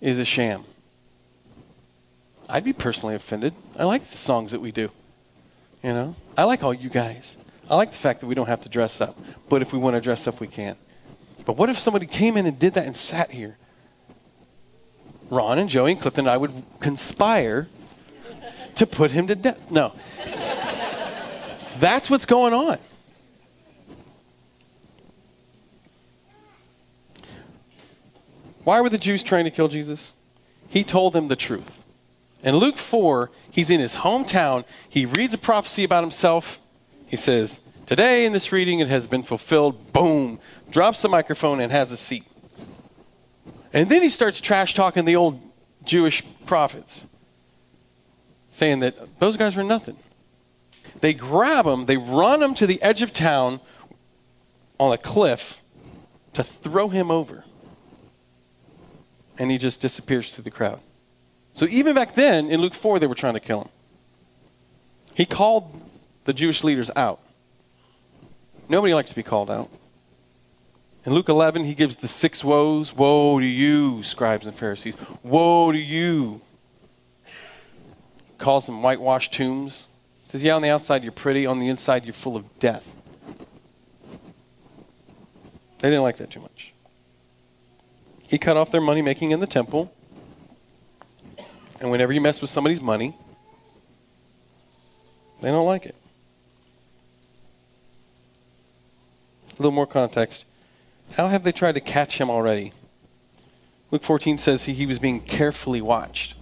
is 0.02 0.18
a 0.18 0.26
sham. 0.26 0.66
I'd 2.48 2.64
be 2.64 2.74
personally 2.74 3.16
offended. 3.16 3.54
I 3.78 3.84
like 3.84 4.10
the 4.12 4.18
songs 4.18 4.52
that 4.52 4.62
we 4.62 4.72
do. 4.72 4.90
You 5.82 5.94
know, 5.94 6.16
I 6.38 6.44
like 6.44 6.64
all 6.64 6.74
you 6.74 6.90
guys. 6.90 7.36
I 7.70 7.76
like 7.76 7.92
the 7.92 7.98
fact 7.98 8.22
that 8.22 8.28
we 8.28 8.36
don't 8.36 8.48
have 8.48 8.62
to 8.64 8.70
dress 8.70 9.02
up, 9.02 9.18
but 9.50 9.62
if 9.62 9.74
we 9.74 9.80
want 9.80 9.96
to 9.96 10.02
dress 10.02 10.28
up, 10.28 10.40
we 10.40 10.48
can. 10.48 10.76
But 11.46 11.58
what 11.58 11.70
if 11.70 11.80
somebody 11.80 12.06
came 12.06 12.38
in 12.38 12.46
and 12.46 12.58
did 12.58 12.74
that 12.76 12.86
and 12.86 12.96
sat 12.96 13.32
here? 13.32 13.58
Ron 15.30 15.60
and 15.60 15.70
Joey 15.70 15.94
and 15.94 16.02
Clifton 16.02 16.26
and 16.26 16.30
I 16.30 16.38
would 16.38 16.64
conspire 16.80 17.68
to 18.76 18.86
put 18.86 19.12
him 19.12 19.28
to 19.28 19.36
death. 19.36 19.58
No. 19.70 19.94
That's 21.80 22.10
what's 22.10 22.26
going 22.26 22.54
on. 22.54 22.78
Why 28.64 28.82
were 28.82 28.90
the 28.90 28.98
Jews 28.98 29.24
trying 29.24 29.46
to 29.46 29.52
kill 29.52 29.68
Jesus? 29.68 30.14
He 30.68 30.84
told 30.84 31.14
them 31.14 31.28
the 31.28 31.36
truth. 31.36 31.84
In 32.44 32.58
Luke 32.58 32.78
4, 32.78 33.32
he's 33.50 33.70
in 33.70 33.80
his 33.80 33.94
hometown. 33.94 34.66
He 34.90 35.06
reads 35.06 35.34
a 35.34 35.38
prophecy 35.38 35.84
about 35.84 36.04
himself. 36.04 36.60
He 37.08 37.16
says, 37.16 37.62
Today 37.86 38.26
in 38.26 38.34
this 38.34 38.52
reading 38.52 38.80
it 38.80 38.88
has 38.88 39.08
been 39.08 39.24
fulfilled. 39.24 39.94
Boom. 39.94 40.40
Drops 40.70 41.02
the 41.02 41.10
microphone 41.10 41.60
and 41.60 41.72
has 41.72 41.92
a 41.92 41.98
seat. 41.98 42.26
And 43.74 43.90
then 43.90 44.02
he 44.02 44.10
starts 44.10 44.40
trash 44.40 44.74
talking 44.74 45.06
the 45.06 45.16
old 45.16 45.42
Jewish 45.84 46.24
prophets, 46.46 47.04
saying 48.48 48.80
that 48.80 49.20
those 49.20 49.36
guys 49.36 49.56
were 49.56 49.64
nothing. 49.64 49.98
They 51.02 51.14
grab 51.14 51.66
him, 51.66 51.88
they 51.88 51.98
run 51.98 52.42
him 52.42 52.56
to 52.56 52.68
the 52.68 52.82
edge 52.82 53.02
of 53.02 53.12
town 53.12 53.60
on 54.80 54.94
a 54.94 54.98
cliff 54.98 55.58
to 56.34 56.44
throw 56.44 56.90
him 56.90 57.12
over. 57.12 57.44
And 59.38 59.50
he 59.50 59.58
just 59.58 59.80
disappears 59.80 60.34
through 60.34 60.44
the 60.44 60.52
crowd. 60.52 60.80
So 61.54 61.66
even 61.66 61.96
back 61.96 62.16
then, 62.16 62.50
in 62.50 62.62
Luke 62.62 62.74
4, 62.74 63.00
they 63.00 63.08
were 63.08 63.16
trying 63.16 63.36
to 63.36 63.40
kill 63.40 63.62
him. 63.62 63.70
He 65.14 65.26
called 65.26 65.82
the 66.26 66.34
Jewish 66.34 66.64
leaders 66.64 66.90
out. 66.96 67.20
Nobody 68.70 68.94
likes 68.94 69.10
to 69.10 69.16
be 69.16 69.24
called 69.24 69.52
out. 69.52 69.70
In 71.06 71.14
Luke 71.14 71.30
11, 71.30 71.66
he 71.66 71.76
gives 71.76 71.98
the 71.98 72.08
six 72.08 72.44
woes. 72.44 72.94
Woe 72.94 73.40
to 73.40 73.46
you, 73.46 74.04
scribes 74.04 74.48
and 74.48 74.56
Pharisees. 74.56 74.96
Woe 75.22 75.72
to 75.72 75.78
you. 75.78 76.42
Calls 78.38 78.66
them 78.66 78.82
whitewashed 78.82 79.34
tombs. 79.34 79.88
Says, 80.26 80.42
yeah, 80.42 80.56
on 80.56 80.62
the 80.62 80.70
outside 80.70 81.04
you're 81.04 81.12
pretty, 81.12 81.46
on 81.46 81.60
the 81.60 81.68
inside 81.68 82.06
you're 82.06 82.14
full 82.14 82.36
of 82.36 82.60
death. 82.60 82.84
They 85.80 85.90
didn't 85.90 86.04
like 86.04 86.18
that 86.18 86.32
too 86.32 86.40
much. 86.40 86.73
He 88.34 88.40
cut 88.40 88.58
off 88.58 88.72
their 88.72 88.82
money 88.82 89.04
making 89.04 89.30
in 89.30 89.42
the 89.42 89.46
temple. 89.46 89.94
And 91.80 91.92
whenever 91.92 92.12
you 92.12 92.20
mess 92.20 92.42
with 92.42 92.50
somebody's 92.50 92.82
money, 92.82 93.16
they 95.40 95.50
don't 95.50 95.68
like 95.68 95.86
it. 95.86 95.96
A 99.52 99.62
little 99.62 99.72
more 99.72 99.86
context. 99.86 100.46
How 101.12 101.28
have 101.28 101.44
they 101.44 101.52
tried 101.52 101.74
to 101.74 101.80
catch 101.80 102.18
him 102.18 102.32
already? 102.32 102.74
Luke 103.92 104.02
14 104.04 104.40
says 104.40 104.64
he, 104.64 104.74
he 104.74 104.88
was 104.88 104.98
being 104.98 105.22
carefully 105.22 105.80
watched. 105.80 106.34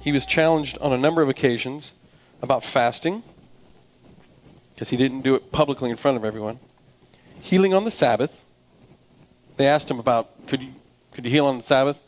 He 0.00 0.10
was 0.10 0.24
challenged 0.24 0.78
on 0.78 0.90
a 0.90 0.96
number 0.96 1.20
of 1.20 1.28
occasions 1.28 1.92
about 2.40 2.64
fasting, 2.64 3.22
because 4.74 4.88
he 4.88 4.96
didn't 4.96 5.20
do 5.20 5.34
it 5.34 5.52
publicly 5.52 5.90
in 5.90 5.96
front 5.96 6.16
of 6.16 6.24
everyone. 6.24 6.60
Healing 7.44 7.74
on 7.74 7.84
the 7.84 7.90
Sabbath. 7.90 8.40
They 9.58 9.66
asked 9.66 9.90
him 9.90 9.98
about 9.98 10.46
could 10.46 10.62
you 10.62 10.72
could 11.12 11.26
you 11.26 11.30
heal 11.30 11.44
on 11.44 11.58
the 11.58 11.62
Sabbath? 11.62 11.98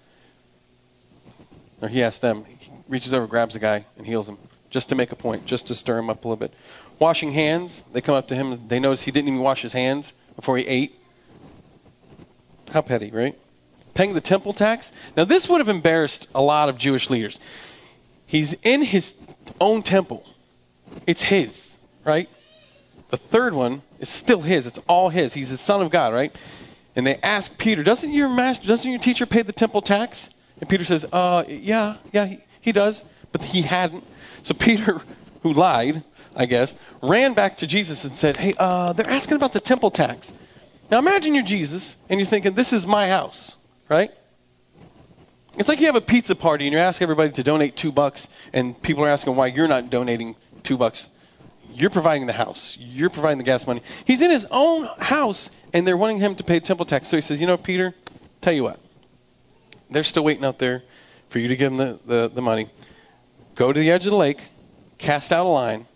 Or 1.83 1.89
he 1.89 2.03
asked 2.03 2.23
them. 2.23 2.47
He 2.47 2.71
reaches 2.89 3.13
over, 3.13 3.27
grabs 3.27 3.55
a 3.55 3.59
guy, 3.59 3.85
and 3.99 4.07
heals 4.07 4.31
him, 4.31 4.39
just 4.71 4.89
to 4.89 4.95
make 4.95 5.13
a 5.13 5.15
point, 5.15 5.45
just 5.45 5.67
to 5.67 5.75
stir 5.75 5.99
him 5.99 6.09
up 6.09 6.25
a 6.25 6.29
little 6.29 6.39
bit. 6.39 6.55
Washing 6.99 7.33
hands. 7.33 7.83
They 7.93 8.01
come 8.01 8.15
up 8.15 8.29
to 8.29 8.35
him. 8.35 8.69
They 8.69 8.81
notice 8.81 9.03
he 9.03 9.11
didn't 9.11 9.29
even 9.29 9.41
wash 9.41 9.61
his 9.61 9.75
hands 9.75 10.15
before 10.37 10.57
he 10.57 10.67
ate. 10.67 10.99
How 12.71 12.81
petty, 12.81 13.11
right? 13.11 13.39
Paying 13.93 14.15
the 14.15 14.23
temple 14.23 14.55
tax. 14.55 14.91
Now, 15.19 15.27
this 15.27 15.51
would 15.51 15.61
have 15.61 15.69
embarrassed 15.69 16.29
a 16.35 16.41
lot 16.41 16.71
of 16.71 16.79
Jewish 16.79 17.11
leaders. 17.11 17.39
He's 18.25 18.55
in 18.63 18.81
his 18.83 19.13
own 19.61 19.83
temple. 19.83 20.27
It's 21.07 21.23
his, 21.23 21.77
right? 22.05 22.31
The 23.11 23.17
third 23.17 23.55
one 23.55 23.83
is 24.01 24.09
still 24.09 24.43
his. 24.43 24.67
It's 24.67 24.79
all 24.89 25.11
his. 25.11 25.35
He's 25.35 25.51
the 25.51 25.57
son 25.57 25.81
of 25.81 25.91
God, 25.91 26.13
right? 26.13 26.35
And 26.95 27.07
they 27.07 27.17
ask 27.17 27.57
Peter, 27.59 27.83
"Doesn't 27.83 28.13
your 28.13 28.29
master, 28.29 28.67
doesn't 28.67 28.91
your 28.91 29.01
teacher 29.01 29.27
pay 29.27 29.43
the 29.43 29.53
temple 29.53 29.83
tax?" 29.83 30.31
And 30.61 30.69
Peter 30.69 30.85
says, 30.85 31.05
"Uh, 31.13 31.45
yeah, 31.47 31.97
yeah, 32.13 32.27
he, 32.27 32.39
he 32.61 32.73
does, 32.73 33.05
but 33.33 33.43
he 33.43 33.63
hadn't." 33.63 34.05
So 34.43 34.55
Peter, 34.55 35.03
who 35.43 35.53
lied, 35.53 36.03
I 36.35 36.47
guess, 36.47 36.75
ran 37.03 37.35
back 37.35 37.57
to 37.59 37.67
Jesus 37.67 38.05
and 38.05 38.17
said, 38.17 38.39
"Hey, 38.39 38.55
uh, 38.59 38.93
they're 38.93 39.09
asking 39.09 39.37
about 39.37 39.53
the 39.53 39.61
temple 39.61 39.91
tax." 39.91 40.33
Now 40.91 40.99
imagine 40.99 41.35
you're 41.35 41.45
Jesus 41.45 41.97
and 42.09 42.19
you're 42.19 42.27
thinking, 42.27 42.55
"This 42.55 42.73
is 42.73 42.87
my 42.87 43.09
house," 43.09 43.55
right? 43.89 44.11
It's 45.59 45.69
like 45.69 45.81
you 45.81 45.87
have 45.87 45.97
a 45.97 46.03
pizza 46.03 46.35
party 46.35 46.67
and 46.67 46.73
you're 46.73 46.83
asking 46.83 47.05
everybody 47.05 47.33
to 47.33 47.43
donate 47.43 47.77
two 47.77 47.93
bucks, 47.93 48.27
and 48.53 48.81
people 48.83 49.05
are 49.05 49.09
asking 49.09 49.37
why 49.37 49.47
you're 49.47 49.69
not 49.69 49.91
donating 49.91 50.37
two 50.63 50.77
bucks. 50.77 51.07
You're 51.73 51.91
providing 51.91 52.27
the 52.27 52.33
house. 52.33 52.77
You're 52.79 53.11
providing 53.11 53.39
the 53.39 53.45
gas 53.45 53.67
money. 53.67 53.83
He's 54.05 54.21
in 54.21 54.31
his 54.31 54.47
own 54.51 54.87
house, 54.99 55.51
and 55.73 55.87
they're 55.87 55.97
wanting 55.97 56.21
him 56.21 56.35
to 56.37 56.45
pay 56.45 56.61
temple 56.61 56.87
tax. 56.87 57.09
So 57.09 57.17
he 57.17 57.21
says, 57.21 57.41
You 57.41 57.47
know, 57.47 57.57
Peter, 57.57 57.95
tell 58.41 58.53
you 58.53 58.63
what. 58.63 58.81
They're 59.91 60.05
still 60.05 60.25
waiting 60.25 60.45
out 60.45 60.59
there 60.59 60.83
for 61.29 61.39
you 61.39 61.49
to 61.49 61.57
give 61.57 61.71
them 61.71 61.79
the, 61.79 61.99
the, 62.07 62.29
the 62.29 62.43
money. 62.43 62.71
Go 63.55 63.73
to 63.73 63.79
the 63.79 63.91
edge 63.91 64.07
of 64.07 64.11
the 64.11 64.17
lake, 64.17 64.41
cast 64.99 65.33
out 65.33 65.47
a 65.47 65.49
line, 65.49 65.87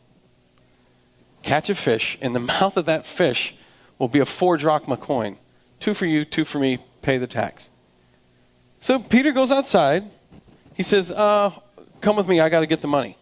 catch 1.43 1.71
a 1.71 1.75
fish. 1.75 2.19
In 2.21 2.33
the 2.33 2.41
mouth 2.41 2.77
of 2.77 2.87
that 2.87 3.07
fish 3.07 3.55
will 3.99 4.09
be 4.09 4.19
a 4.19 4.27
four 4.27 4.57
drachma 4.57 4.97
coin. 4.97 5.37
Two 5.79 5.95
for 5.95 6.07
you, 6.07 6.25
two 6.25 6.45
for 6.45 6.59
me, 6.59 6.79
pay 7.03 7.19
the 7.19 7.27
tax. 7.27 7.71
So 8.81 8.99
Peter 8.99 9.33
goes 9.33 9.51
outside. 9.51 10.11
He 10.75 10.83
says, 10.83 11.11
uh, 11.11 11.53
Come 12.01 12.17
with 12.17 12.27
me, 12.27 12.41
I 12.41 12.49
got 12.49 12.61
to 12.61 12.67
get 12.67 12.81
the 12.81 12.89
money. 12.89 13.17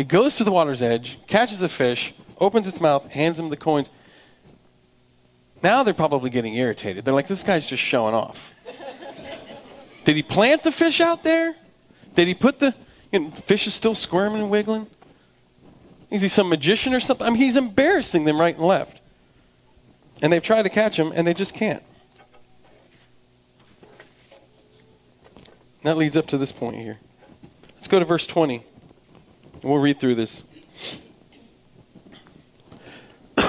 He 0.00 0.04
goes 0.04 0.36
to 0.36 0.44
the 0.44 0.50
water's 0.50 0.80
edge, 0.80 1.18
catches 1.26 1.60
a 1.60 1.68
fish, 1.68 2.14
opens 2.40 2.66
its 2.66 2.80
mouth, 2.80 3.10
hands 3.10 3.38
him 3.38 3.50
the 3.50 3.56
coins. 3.58 3.90
Now 5.62 5.82
they're 5.82 5.92
probably 5.92 6.30
getting 6.30 6.54
irritated. 6.54 7.04
They're 7.04 7.12
like, 7.12 7.28
This 7.28 7.42
guy's 7.42 7.66
just 7.66 7.82
showing 7.82 8.14
off. 8.14 8.38
Did 10.06 10.16
he 10.16 10.22
plant 10.22 10.64
the 10.64 10.72
fish 10.72 11.02
out 11.02 11.22
there? 11.22 11.54
Did 12.14 12.28
he 12.28 12.32
put 12.32 12.60
the, 12.60 12.74
you 13.12 13.18
know, 13.18 13.30
fish 13.44 13.66
is 13.66 13.74
still 13.74 13.94
squirming 13.94 14.40
and 14.40 14.50
wiggling? 14.50 14.86
Is 16.08 16.22
he 16.22 16.30
some 16.30 16.48
magician 16.48 16.94
or 16.94 17.00
something? 17.00 17.26
I 17.26 17.28
mean, 17.28 17.42
he's 17.42 17.56
embarrassing 17.56 18.24
them 18.24 18.40
right 18.40 18.56
and 18.56 18.64
left. 18.64 19.02
And 20.22 20.32
they've 20.32 20.42
tried 20.42 20.62
to 20.62 20.70
catch 20.70 20.98
him, 20.98 21.12
and 21.14 21.26
they 21.26 21.34
just 21.34 21.52
can't. 21.52 21.82
That 25.82 25.98
leads 25.98 26.16
up 26.16 26.26
to 26.28 26.38
this 26.38 26.52
point 26.52 26.76
here. 26.76 27.00
Let's 27.74 27.86
go 27.86 27.98
to 27.98 28.06
verse 28.06 28.26
20. 28.26 28.64
We'll 29.62 29.78
read 29.78 30.00
through 30.00 30.14
this. 30.14 30.42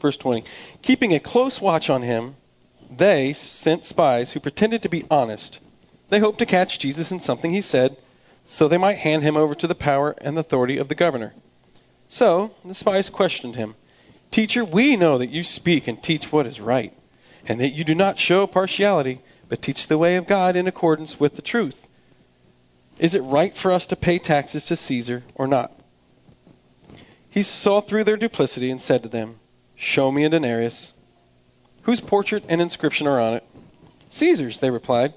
verse 0.00 0.16
20. 0.16 0.44
Keeping 0.82 1.12
a 1.12 1.20
close 1.20 1.60
watch 1.60 1.90
on 1.90 2.02
him, 2.02 2.36
they 2.90 3.32
sent 3.32 3.84
spies 3.84 4.32
who 4.32 4.40
pretended 4.40 4.82
to 4.82 4.88
be 4.88 5.04
honest. 5.10 5.58
They 6.08 6.20
hoped 6.20 6.38
to 6.38 6.46
catch 6.46 6.78
Jesus 6.78 7.10
in 7.10 7.18
something 7.18 7.52
he 7.52 7.60
said, 7.60 7.96
so 8.46 8.68
they 8.68 8.78
might 8.78 8.98
hand 8.98 9.24
him 9.24 9.36
over 9.36 9.56
to 9.56 9.66
the 9.66 9.74
power 9.74 10.14
and 10.20 10.38
authority 10.38 10.78
of 10.78 10.88
the 10.88 10.94
governor. 10.94 11.34
So 12.08 12.52
the 12.64 12.74
spies 12.74 13.10
questioned 13.10 13.56
him 13.56 13.74
Teacher, 14.30 14.64
we 14.64 14.96
know 14.96 15.18
that 15.18 15.30
you 15.30 15.42
speak 15.42 15.88
and 15.88 16.02
teach 16.02 16.30
what 16.30 16.46
is 16.46 16.60
right, 16.60 16.92
and 17.46 17.60
that 17.60 17.70
you 17.70 17.82
do 17.84 17.94
not 17.94 18.18
show 18.18 18.46
partiality 18.46 19.20
but 19.48 19.62
teach 19.62 19.86
the 19.86 19.98
way 19.98 20.16
of 20.16 20.26
God 20.26 20.56
in 20.56 20.66
accordance 20.66 21.20
with 21.20 21.36
the 21.36 21.42
truth. 21.42 21.85
Is 22.98 23.14
it 23.14 23.20
right 23.20 23.56
for 23.56 23.72
us 23.72 23.86
to 23.86 23.96
pay 23.96 24.18
taxes 24.18 24.64
to 24.66 24.76
Caesar 24.76 25.22
or 25.34 25.46
not? 25.46 25.72
He 27.28 27.42
saw 27.42 27.80
through 27.80 28.04
their 28.04 28.16
duplicity 28.16 28.70
and 28.70 28.80
said 28.80 29.02
to 29.02 29.08
them, 29.08 29.36
Show 29.74 30.10
me 30.10 30.24
a 30.24 30.30
denarius. 30.30 30.94
Whose 31.82 32.00
portrait 32.00 32.44
and 32.48 32.62
inscription 32.62 33.06
are 33.06 33.20
on 33.20 33.34
it? 33.34 33.44
Caesar's, 34.08 34.60
they 34.60 34.70
replied. 34.70 35.12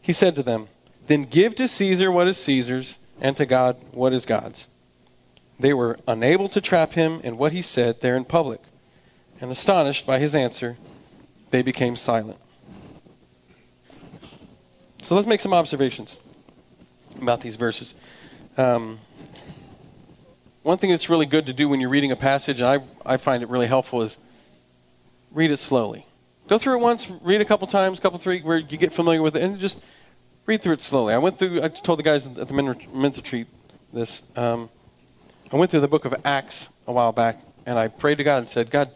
He 0.00 0.12
said 0.12 0.34
to 0.34 0.42
them, 0.42 0.68
Then 1.06 1.24
give 1.24 1.54
to 1.56 1.68
Caesar 1.68 2.10
what 2.10 2.26
is 2.26 2.36
Caesar's, 2.38 2.98
and 3.20 3.36
to 3.36 3.46
God 3.46 3.76
what 3.92 4.12
is 4.12 4.26
God's. 4.26 4.66
They 5.60 5.72
were 5.72 6.00
unable 6.08 6.48
to 6.48 6.60
trap 6.60 6.94
him 6.94 7.20
in 7.22 7.38
what 7.38 7.52
he 7.52 7.62
said 7.62 8.00
there 8.00 8.16
in 8.16 8.24
public, 8.24 8.60
and 9.40 9.52
astonished 9.52 10.04
by 10.04 10.18
his 10.18 10.34
answer, 10.34 10.76
they 11.50 11.62
became 11.62 11.94
silent. 11.94 12.38
So 15.02 15.14
let's 15.14 15.26
make 15.28 15.40
some 15.40 15.54
observations 15.54 16.16
about 17.20 17.40
these 17.40 17.56
verses. 17.56 17.94
Um, 18.56 19.00
one 20.62 20.78
thing 20.78 20.90
that's 20.90 21.08
really 21.08 21.26
good 21.26 21.46
to 21.46 21.52
do 21.52 21.68
when 21.68 21.80
you're 21.80 21.90
reading 21.90 22.12
a 22.12 22.16
passage, 22.16 22.60
and 22.60 22.68
I, 22.68 23.14
I 23.14 23.16
find 23.16 23.42
it 23.42 23.48
really 23.48 23.66
helpful, 23.66 24.02
is 24.02 24.16
read 25.32 25.50
it 25.50 25.58
slowly. 25.58 26.06
Go 26.48 26.58
through 26.58 26.74
it 26.74 26.80
once, 26.80 27.08
read 27.22 27.40
a 27.40 27.44
couple 27.44 27.66
times, 27.66 28.00
couple 28.00 28.18
three, 28.18 28.42
where 28.42 28.58
you 28.58 28.78
get 28.78 28.92
familiar 28.92 29.22
with 29.22 29.36
it, 29.36 29.42
and 29.42 29.58
just 29.58 29.78
read 30.46 30.62
through 30.62 30.74
it 30.74 30.82
slowly. 30.82 31.14
I 31.14 31.18
went 31.18 31.38
through. 31.38 31.62
I 31.62 31.68
told 31.68 31.98
the 31.98 32.02
guys 32.02 32.26
at 32.26 32.48
the 32.48 32.54
men's 32.54 33.16
retreat 33.16 33.46
this. 33.92 34.22
Um, 34.36 34.70
I 35.52 35.56
went 35.56 35.70
through 35.70 35.80
the 35.80 35.88
book 35.88 36.04
of 36.04 36.14
Acts 36.24 36.68
a 36.86 36.92
while 36.92 37.12
back, 37.12 37.42
and 37.66 37.78
I 37.78 37.88
prayed 37.88 38.18
to 38.18 38.24
God 38.24 38.38
and 38.38 38.48
said, 38.48 38.70
God, 38.70 38.90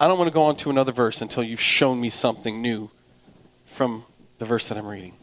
I 0.00 0.08
don't 0.08 0.18
want 0.18 0.28
to 0.28 0.34
go 0.34 0.42
on 0.44 0.56
to 0.58 0.70
another 0.70 0.92
verse 0.92 1.20
until 1.20 1.42
you've 1.42 1.60
shown 1.60 2.00
me 2.00 2.10
something 2.10 2.62
new 2.62 2.90
from 3.74 4.04
the 4.38 4.44
verse 4.44 4.68
that 4.68 4.78
I'm 4.78 4.86
reading 4.86 5.14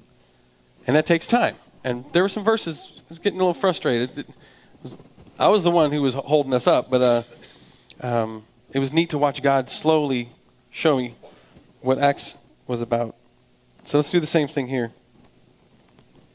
and 0.88 0.96
that 0.96 1.06
takes 1.06 1.28
time. 1.28 1.56
And 1.86 2.04
there 2.14 2.24
were 2.24 2.30
some 2.30 2.44
verses 2.44 2.88
I 2.98 3.02
was 3.10 3.20
getting 3.20 3.40
a 3.40 3.44
little 3.44 3.54
frustrated. 3.54 4.26
I 5.38 5.50
was 5.50 5.64
the 5.64 5.70
one 5.70 5.92
who 5.92 6.02
was 6.02 6.16
holding 6.16 6.52
us 6.52 6.66
up, 6.66 6.90
but 6.90 7.02
uh, 7.04 7.24
um, 8.02 8.44
it 8.72 8.80
was 8.80 8.92
neat 8.92 9.12
to 9.12 9.20
watch 9.20 9.44
God 9.44 9.70
slowly 9.70 10.32
show 10.72 10.98
me 10.98 11.14
what 11.82 12.00
Acts 12.00 12.38
was 12.66 12.82
about. 12.82 13.16
So 13.84 14.00
let's 14.00 14.10
do 14.10 14.20
the 14.20 14.26
same 14.26 14.48
thing 14.48 14.68
here. 14.68 14.94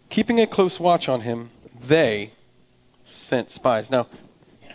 Keeping 0.08 0.40
a 0.40 0.46
close 0.46 0.78
watch 0.78 1.08
on 1.08 1.22
him, 1.22 1.50
they 1.82 2.30
sent 3.04 3.50
spies. 3.50 3.90
Now, 3.90 4.06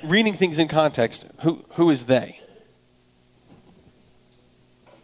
reading 0.04 0.36
things 0.36 0.60
in 0.60 0.68
context, 0.68 1.24
who 1.44 1.64
who 1.76 1.90
is 1.90 2.04
they? 2.04 2.42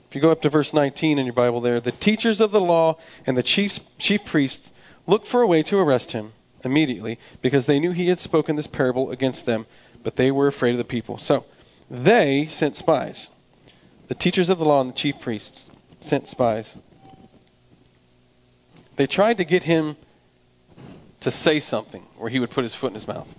If 0.09 0.15
you 0.15 0.19
go 0.19 0.31
up 0.31 0.41
to 0.41 0.49
verse 0.49 0.73
19 0.73 1.17
in 1.17 1.25
your 1.25 1.33
Bible 1.33 1.61
there, 1.61 1.79
the 1.79 1.93
teachers 1.93 2.41
of 2.41 2.51
the 2.51 2.59
law 2.59 2.97
and 3.25 3.37
the 3.37 3.43
chief, 3.43 3.79
chief 3.97 4.25
priests 4.25 4.73
looked 5.11 5.27
for 5.27 5.41
a 5.41 5.47
way 5.47 5.61
to 5.61 5.77
arrest 5.77 6.13
him 6.13 6.31
immediately 6.63 7.19
because 7.41 7.65
they 7.65 7.81
knew 7.81 7.91
he 7.91 8.07
had 8.07 8.17
spoken 8.17 8.55
this 8.55 8.65
parable 8.65 9.11
against 9.11 9.45
them, 9.45 9.65
but 10.03 10.15
they 10.15 10.31
were 10.31 10.47
afraid 10.47 10.71
of 10.71 10.77
the 10.77 10.85
people. 10.85 11.17
So 11.17 11.43
they 11.89 12.47
sent 12.47 12.77
spies. 12.77 13.29
The 14.07 14.15
teachers 14.15 14.47
of 14.47 14.57
the 14.57 14.65
law 14.65 14.79
and 14.79 14.89
the 14.89 14.95
chief 14.95 15.19
priests 15.19 15.65
sent 15.99 16.27
spies. 16.27 16.77
They 18.95 19.05
tried 19.05 19.37
to 19.37 19.43
get 19.43 19.63
him 19.63 19.97
to 21.19 21.29
say 21.29 21.59
something 21.59 22.03
where 22.17 22.29
he 22.29 22.39
would 22.39 22.49
put 22.49 22.63
his 22.63 22.73
foot 22.73 22.91
in 22.91 22.95
his 22.95 23.07
mouth. 23.07 23.35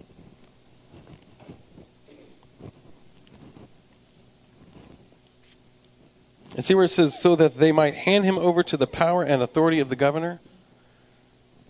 And 6.54 6.62
see 6.62 6.74
where 6.74 6.84
it 6.84 6.90
says, 6.90 7.18
so 7.18 7.34
that 7.36 7.56
they 7.56 7.72
might 7.72 7.94
hand 7.94 8.26
him 8.26 8.38
over 8.38 8.62
to 8.62 8.76
the 8.76 8.86
power 8.86 9.22
and 9.22 9.42
authority 9.42 9.80
of 9.80 9.88
the 9.88 9.96
governor? 9.96 10.40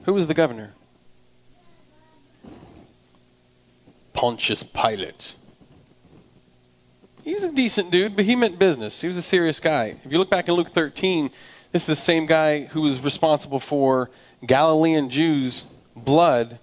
Who 0.04 0.14
was 0.14 0.26
the 0.26 0.34
governor? 0.34 0.72
Pontius 4.12 4.62
Pilate. 4.62 5.34
He's 7.24 7.42
a 7.42 7.52
decent 7.52 7.90
dude, 7.90 8.16
but 8.16 8.24
he 8.24 8.34
meant 8.34 8.58
business. 8.58 9.00
He 9.00 9.06
was 9.06 9.16
a 9.16 9.22
serious 9.22 9.60
guy. 9.60 9.96
If 10.04 10.10
you 10.10 10.18
look 10.18 10.30
back 10.30 10.48
in 10.48 10.54
Luke 10.54 10.72
13, 10.72 11.30
this 11.70 11.82
is 11.82 11.86
the 11.86 11.96
same 11.96 12.26
guy 12.26 12.64
who 12.64 12.82
was 12.82 13.00
responsible 13.00 13.60
for 13.60 14.10
Galilean 14.44 15.08
Jews' 15.08 15.66
blood 15.94 16.58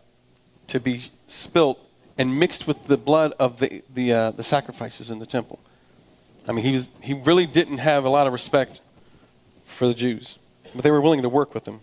to 0.67 0.79
be 0.79 1.11
spilt 1.27 1.79
and 2.17 2.37
mixed 2.37 2.67
with 2.67 2.87
the 2.87 2.97
blood 2.97 3.33
of 3.39 3.59
the, 3.59 3.81
the, 3.93 4.11
uh, 4.11 4.31
the 4.31 4.43
sacrifices 4.43 5.09
in 5.09 5.19
the 5.19 5.25
temple. 5.25 5.59
I 6.47 6.51
mean, 6.51 6.65
he, 6.65 6.73
was, 6.73 6.89
he 7.01 7.13
really 7.13 7.45
didn't 7.45 7.77
have 7.77 8.03
a 8.03 8.09
lot 8.09 8.27
of 8.27 8.33
respect 8.33 8.81
for 9.65 9.87
the 9.87 9.93
Jews, 9.93 10.37
but 10.75 10.83
they 10.83 10.91
were 10.91 10.99
willing 10.99 11.21
to 11.21 11.29
work 11.29 11.53
with 11.53 11.65
him. 11.65 11.79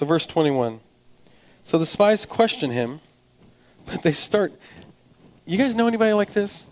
So, 0.00 0.06
verse 0.06 0.24
21. 0.24 0.80
So 1.62 1.76
the 1.76 1.84
spies 1.84 2.24
question 2.24 2.70
him, 2.70 3.02
but 3.84 4.02
they 4.02 4.14
start. 4.14 4.54
You 5.44 5.58
guys 5.58 5.74
know 5.74 5.86
anybody 5.86 6.14
like 6.14 6.32
this? 6.32 6.64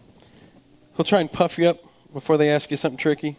He'll 0.96 1.04
try 1.04 1.20
and 1.20 1.30
puff 1.30 1.58
you 1.58 1.68
up 1.68 1.84
before 2.10 2.38
they 2.38 2.48
ask 2.48 2.70
you 2.70 2.78
something 2.78 2.96
tricky. 2.96 3.36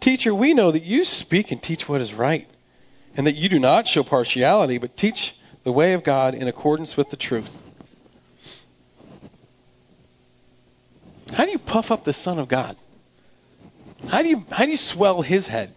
Teacher, 0.00 0.34
we 0.34 0.54
know 0.54 0.72
that 0.72 0.82
you 0.82 1.04
speak 1.04 1.52
and 1.52 1.62
teach 1.62 1.90
what 1.90 2.00
is 2.00 2.14
right, 2.14 2.48
and 3.14 3.26
that 3.26 3.34
you 3.34 3.50
do 3.50 3.58
not 3.58 3.86
show 3.86 4.02
partiality, 4.02 4.78
but 4.78 4.96
teach 4.96 5.36
the 5.62 5.72
way 5.72 5.92
of 5.92 6.02
God 6.02 6.34
in 6.34 6.48
accordance 6.48 6.96
with 6.96 7.10
the 7.10 7.18
truth. 7.18 7.50
How 11.34 11.44
do 11.44 11.50
you 11.50 11.58
puff 11.58 11.90
up 11.90 12.04
the 12.04 12.14
Son 12.14 12.38
of 12.38 12.48
God? 12.48 12.78
How 14.08 14.22
do 14.22 14.30
you 14.30 14.46
how 14.50 14.64
do 14.64 14.70
you 14.70 14.78
swell 14.78 15.20
his 15.20 15.48
head? 15.48 15.74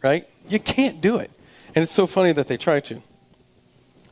Right? 0.00 0.26
You 0.48 0.58
can't 0.58 1.02
do 1.02 1.18
it. 1.18 1.30
And 1.74 1.82
it's 1.82 1.92
so 1.92 2.06
funny 2.06 2.32
that 2.32 2.48
they 2.48 2.56
try 2.56 2.80
to. 2.80 3.02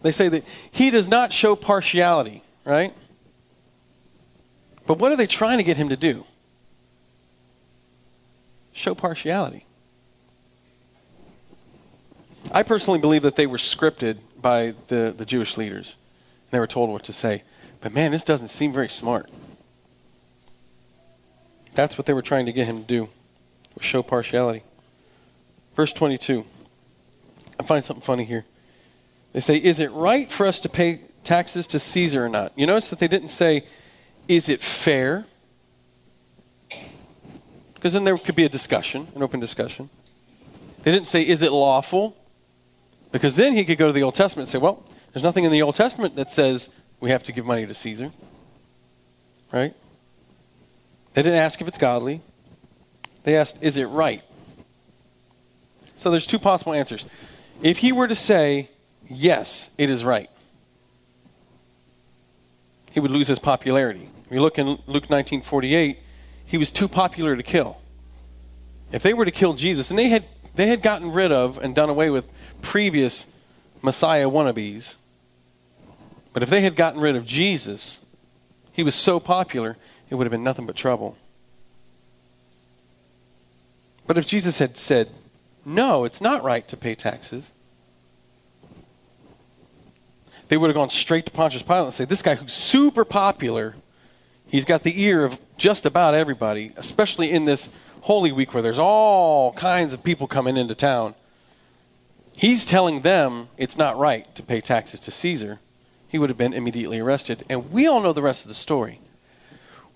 They 0.03 0.13
say 0.13 0.29
that 0.29 0.45
he 0.71 0.91
does 0.91 1.09
not 1.09 1.33
show 1.33 1.55
partiality, 1.55 2.43
right? 2.65 2.95
But 4.87 4.99
what 4.99 5.13
are 5.13 5.17
they 5.17 5.27
trying 5.27 5.59
to 5.59 5.65
get 5.65 5.77
him 5.77 5.91
to 5.91 5.97
do? 5.97 6.25
Show 8.73 8.95
partiality. 8.95 9.67
I 12.51 12.63
personally 12.63 12.99
believe 12.99 13.23
that 13.23 13.37
they 13.37 13.47
were 13.47 13.59
scripted 13.59 14.19
by 14.41 14.75
the, 14.89 15.15
the 15.17 15.27
Jewish 15.27 15.57
leaders. 15.57 15.97
And 16.45 16.53
They 16.53 16.61
were 16.61 16.67
told 16.67 16.91
what 16.91 17.05
to 17.05 17.13
say. 17.13 17.43
But 17.81 17.93
man, 17.93 18.13
this 18.13 18.25
doesn't 18.25 18.49
seem 18.49 18.73
very 18.73 18.89
smart. 18.89 19.31
That's 21.75 21.97
what 21.97 22.07
they 22.07 22.13
were 22.13 22.23
trying 22.23 22.47
to 22.47 22.53
get 22.53 22.67
him 22.67 22.81
to 22.81 22.87
do, 22.87 23.09
show 23.81 24.03
partiality. 24.03 24.63
Verse 25.77 25.93
22. 25.93 26.45
I 27.61 27.63
find 27.67 27.85
something 27.85 28.03
funny 28.03 28.25
here. 28.25 28.47
They 29.33 29.41
say, 29.41 29.57
Is 29.57 29.81
it 29.81 29.93
right 29.93 30.31
for 30.31 30.47
us 30.47 30.61
to 30.61 30.69
pay 30.69 31.03
taxes 31.25 31.67
to 31.69 31.79
Caesar 31.79 32.25
or 32.25 32.29
not? 32.29 32.53
You 32.57 32.67
notice 32.67 32.89
that 32.89 32.99
they 32.99 33.09
didn't 33.09 33.29
say, 33.29 33.67
Is 34.29 34.49
it 34.49 34.63
fair? 34.63 35.27
Because 37.75 37.93
then 37.93 38.05
there 38.05 38.17
could 38.19 38.35
be 38.35 38.45
a 38.45 38.49
discussion, 38.49 39.09
an 39.15 39.23
open 39.23 39.41
discussion. 39.41 39.91
They 40.83 40.91
didn't 40.91 41.07
say, 41.07 41.23
Is 41.23 41.43
it 41.43 41.53
lawful? 41.53 42.17
Because 43.13 43.37
then 43.37 43.55
he 43.55 43.65
could 43.65 43.79
go 43.79 43.87
to 43.89 43.93
the 43.93 44.03
Old 44.03 44.15
Testament 44.15 44.49
and 44.49 44.53
say, 44.53 44.59
Well, 44.59 44.83
there's 45.13 45.25
nothing 45.25 45.45
in 45.45 45.53
the 45.53 45.63
Old 45.63 45.75
Testament 45.77 46.17
that 46.17 46.31
says 46.31 46.71
we 46.99 47.11
have 47.11 47.23
to 47.25 47.33
give 47.33 47.45
money 47.45 47.67
to 47.67 47.75
Caesar. 47.75 48.13
Right? 49.53 49.75
They 51.15 51.23
didn't 51.23 51.39
ask 51.39 51.61
if 51.61 51.69
it's 51.69 51.79
godly. 51.79 52.23
They 53.25 53.37
asked, 53.37 53.57
is 53.61 53.77
it 53.77 53.87
right? 53.87 54.23
So 55.97 56.11
there's 56.11 56.27
two 56.27 56.39
possible 56.39 56.73
answers. 56.73 57.05
If 57.63 57.79
he 57.79 57.93
were 57.93 58.09
to 58.09 58.15
say, 58.15 58.71
yes, 59.09 59.71
it 59.77 59.91
is 59.91 60.03
right, 60.03 60.31
he 62.91 63.01
would 63.01 63.11
lose 63.11 63.29
his 63.29 63.39
popularity. 63.39 64.09
If 64.27 64.33
you 64.33 64.41
look 64.41 64.59
in 64.59 64.79
Luke 64.87 65.09
19:48, 65.09 65.97
he 66.47 66.59
was 66.59 66.71
too 66.71 66.89
popular 66.89 67.37
to 67.37 67.43
kill. 67.43 67.81
If 68.93 69.03
they 69.03 69.13
were 69.13 69.25
to 69.25 69.31
kill 69.31 69.55
Jesus, 69.55 69.91
and 69.91 69.99
they 69.99 70.09
had 70.09 70.25
they 70.55 70.69
had 70.69 70.83
gotten 70.83 71.13
rid 71.13 71.31
of 71.31 71.59
and 71.59 71.75
done 71.75 71.89
away 71.89 72.11
with 72.11 72.27
previous 72.63 73.27
Messiah 73.83 74.29
wannabes, 74.29 74.95
but 76.33 76.43
if 76.43 76.51
they 76.51 76.61
had 76.63 76.77
gotten 76.77 77.01
rid 77.01 77.15
of 77.15 77.27
Jesus, 77.27 77.99
he 78.73 78.83
was 78.83 78.95
so 78.95 79.21
popular 79.21 79.77
it 80.09 80.17
would 80.17 80.25
have 80.25 80.33
been 80.33 80.43
nothing 80.43 80.67
but 80.67 80.77
trouble. 80.77 81.17
But 84.07 84.19
if 84.19 84.27
Jesus 84.27 84.59
had 84.59 84.77
said, 84.77 85.11
no, 85.65 86.05
it's 86.05 86.21
not 86.21 86.43
right 86.43 86.67
to 86.69 86.77
pay 86.77 86.95
taxes, 86.95 87.51
they 90.49 90.57
would 90.57 90.69
have 90.69 90.75
gone 90.75 90.91
straight 90.91 91.27
to 91.27 91.33
Pontius 91.33 91.63
Pilate 91.63 91.85
and 91.85 91.95
said, 91.95 92.09
this 92.09 92.23
guy 92.23 92.35
who's 92.35 92.53
super 92.53 93.05
popular, 93.05 93.77
he's 94.49 94.65
got 94.65 94.83
the 94.83 95.01
ear 95.03 95.25
of 95.25 95.39
just 95.57 95.87
about 95.87 96.15
everybody, 96.15 96.73
especially 96.77 97.31
in 97.31 97.45
this 97.45 97.69
Holy 98.03 98.33
Week 98.33 98.53
where 98.53 98.63
there's 98.63 98.79
all 98.79 99.53
kinds 99.53 99.93
of 99.93 100.03
people 100.03 100.27
coming 100.27 100.57
into 100.57 100.75
town. 100.75 101.15
He's 102.33 102.65
telling 102.67 103.03
them 103.03 103.49
it's 103.57 103.77
not 103.77 103.99
right 103.99 104.35
to 104.35 104.43
pay 104.43 104.61
taxes 104.61 104.99
to 105.01 105.11
Caesar. 105.11 105.61
He 106.09 106.19
would 106.19 106.31
have 106.31 106.39
been 106.39 106.55
immediately 106.55 106.99
arrested. 106.99 107.45
And 107.49 107.71
we 107.71 107.87
all 107.87 108.01
know 108.01 108.13
the 108.13 108.23
rest 108.23 108.45
of 108.45 108.49
the 108.49 108.55
story 108.55 109.01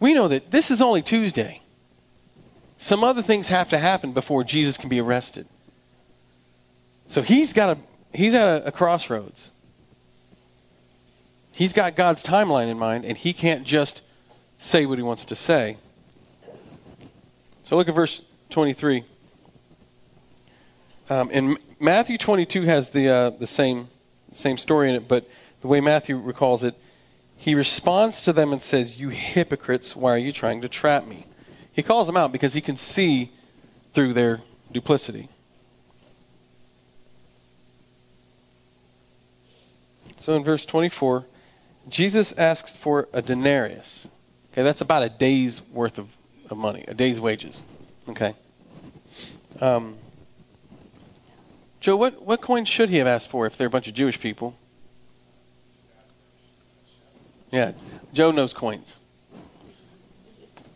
we 0.01 0.13
know 0.13 0.29
that 0.29 0.51
this 0.51 0.71
is 0.71 0.83
only 0.83 1.03
Tuesday. 1.03 1.63
Some 2.79 3.03
other 3.03 3.23
things 3.23 3.49
have 3.49 3.71
to 3.71 3.79
happen 3.79 4.13
before 4.13 4.45
Jesus 4.45 4.77
can 4.77 4.89
be 4.89 5.01
arrested. 5.01 5.47
So 7.15 7.23
he's 7.23 7.53
got 7.53 7.77
a 7.77 7.79
he's 8.13 8.35
at 8.35 8.49
a, 8.49 8.67
a 8.67 8.73
crossroads. 8.73 9.53
He's 11.53 11.73
got 11.73 11.95
God's 11.95 12.25
timeline 12.25 12.69
in 12.69 12.77
mind, 12.77 13.05
and 13.05 13.17
he 13.17 13.33
can't 13.33 13.63
just 13.63 14.01
say 14.59 14.85
what 14.85 14.99
he 14.99 15.05
wants 15.05 15.25
to 15.27 15.37
say. 15.37 15.77
So 17.63 17.77
look 17.77 17.87
at 17.87 17.95
verse 17.95 18.23
23. 18.51 19.05
Um, 21.09 21.31
and 21.33 21.57
Matthew 21.79 22.19
22 22.19 22.63
has 22.63 22.91
the 22.91 23.09
uh, 23.09 23.31
the 23.31 23.47
same 23.47 23.91
same 24.33 24.59
story 24.59 24.89
in 24.89 24.97
it, 24.97 25.07
but 25.07 25.31
the 25.61 25.69
way 25.69 25.81
Matthew 25.81 26.19
recalls 26.19 26.65
it, 26.65 26.75
he 27.37 27.55
responds 27.55 28.25
to 28.25 28.33
them 28.33 28.53
and 28.53 28.61
says, 28.61 28.99
You 28.99 29.11
hypocrites, 29.11 29.95
why 29.95 30.11
are 30.11 30.19
you 30.19 30.33
trying 30.33 30.63
to 30.63 30.69
trap 30.69 31.07
me? 31.07 31.27
He 31.73 31.85
calls 31.85 32.09
them 32.09 32.17
out 32.17 32.33
because 32.33 32.55
he 32.55 32.61
can 32.61 32.77
see 32.77 33.31
through 33.93 34.15
their 34.15 34.43
duplicity. 34.73 35.29
So 40.25 40.35
in 40.35 40.43
verse 40.43 40.65
24, 40.65 41.27
Jesus 41.87 42.33
asks 42.39 42.73
for 42.73 43.09
a 43.13 43.21
denarius. 43.21 44.09
Okay, 44.51 44.63
that's 44.63 44.81
about 44.81 45.03
a 45.03 45.11
day's 45.11 45.61
worth 45.71 45.99
of, 45.99 46.09
of 46.49 46.57
money, 46.57 46.83
a 46.89 46.95
day's 46.95 47.21
wages. 47.21 47.61
Okay. 48.09 48.35
Um, 49.61 49.99
Joe, 51.79 51.97
what, 51.97 52.23
what 52.23 52.41
coin 52.41 52.65
should 52.65 52.89
he 52.89 52.97
have 52.97 53.07
asked 53.07 53.29
for 53.29 53.45
if 53.45 53.59
they're 53.59 53.67
a 53.67 53.71
bunch 53.71 53.87
of 53.87 53.93
Jewish 53.93 54.19
people? 54.19 54.57
Yeah, 57.53 57.73
Joe 58.15 58.31
knows 58.31 58.55
coins. 58.55 58.95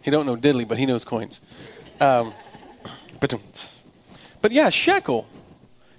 He 0.02 0.10
don't 0.10 0.26
know 0.26 0.36
diddly, 0.36 0.68
but 0.68 0.76
he 0.76 0.84
knows 0.84 1.06
coins. 1.06 1.40
Um, 2.02 2.34
but, 4.42 4.52
yeah, 4.52 4.68
shekel. 4.68 5.26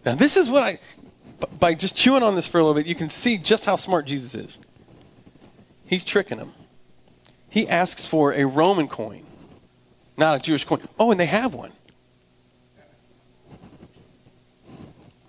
Now 0.05 0.13
this 0.13 0.37
is 0.37 0.49
what 0.49 0.61
I, 0.61 0.79
by 1.59 1.73
just 1.73 1.95
chewing 1.95 2.23
on 2.23 2.35
this 2.35 2.47
for 2.47 2.59
a 2.59 2.63
little 2.63 2.75
bit, 2.75 2.87
you 2.87 2.95
can 2.95 3.09
see 3.09 3.37
just 3.37 3.65
how 3.65 3.75
smart 3.75 4.05
Jesus 4.05 4.35
is. 4.35 4.59
He's 5.85 6.03
tricking 6.03 6.37
them. 6.37 6.53
He 7.49 7.67
asks 7.67 8.05
for 8.05 8.33
a 8.33 8.45
Roman 8.45 8.87
coin, 8.87 9.25
not 10.17 10.35
a 10.35 10.39
Jewish 10.39 10.65
coin. 10.65 10.87
Oh, 10.99 11.11
and 11.11 11.19
they 11.19 11.25
have 11.25 11.53
one. 11.53 11.71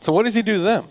So 0.01 0.12
what 0.12 0.25
does 0.25 0.35
he 0.35 0.42
do 0.42 0.59
to 0.59 0.62
them? 0.62 0.88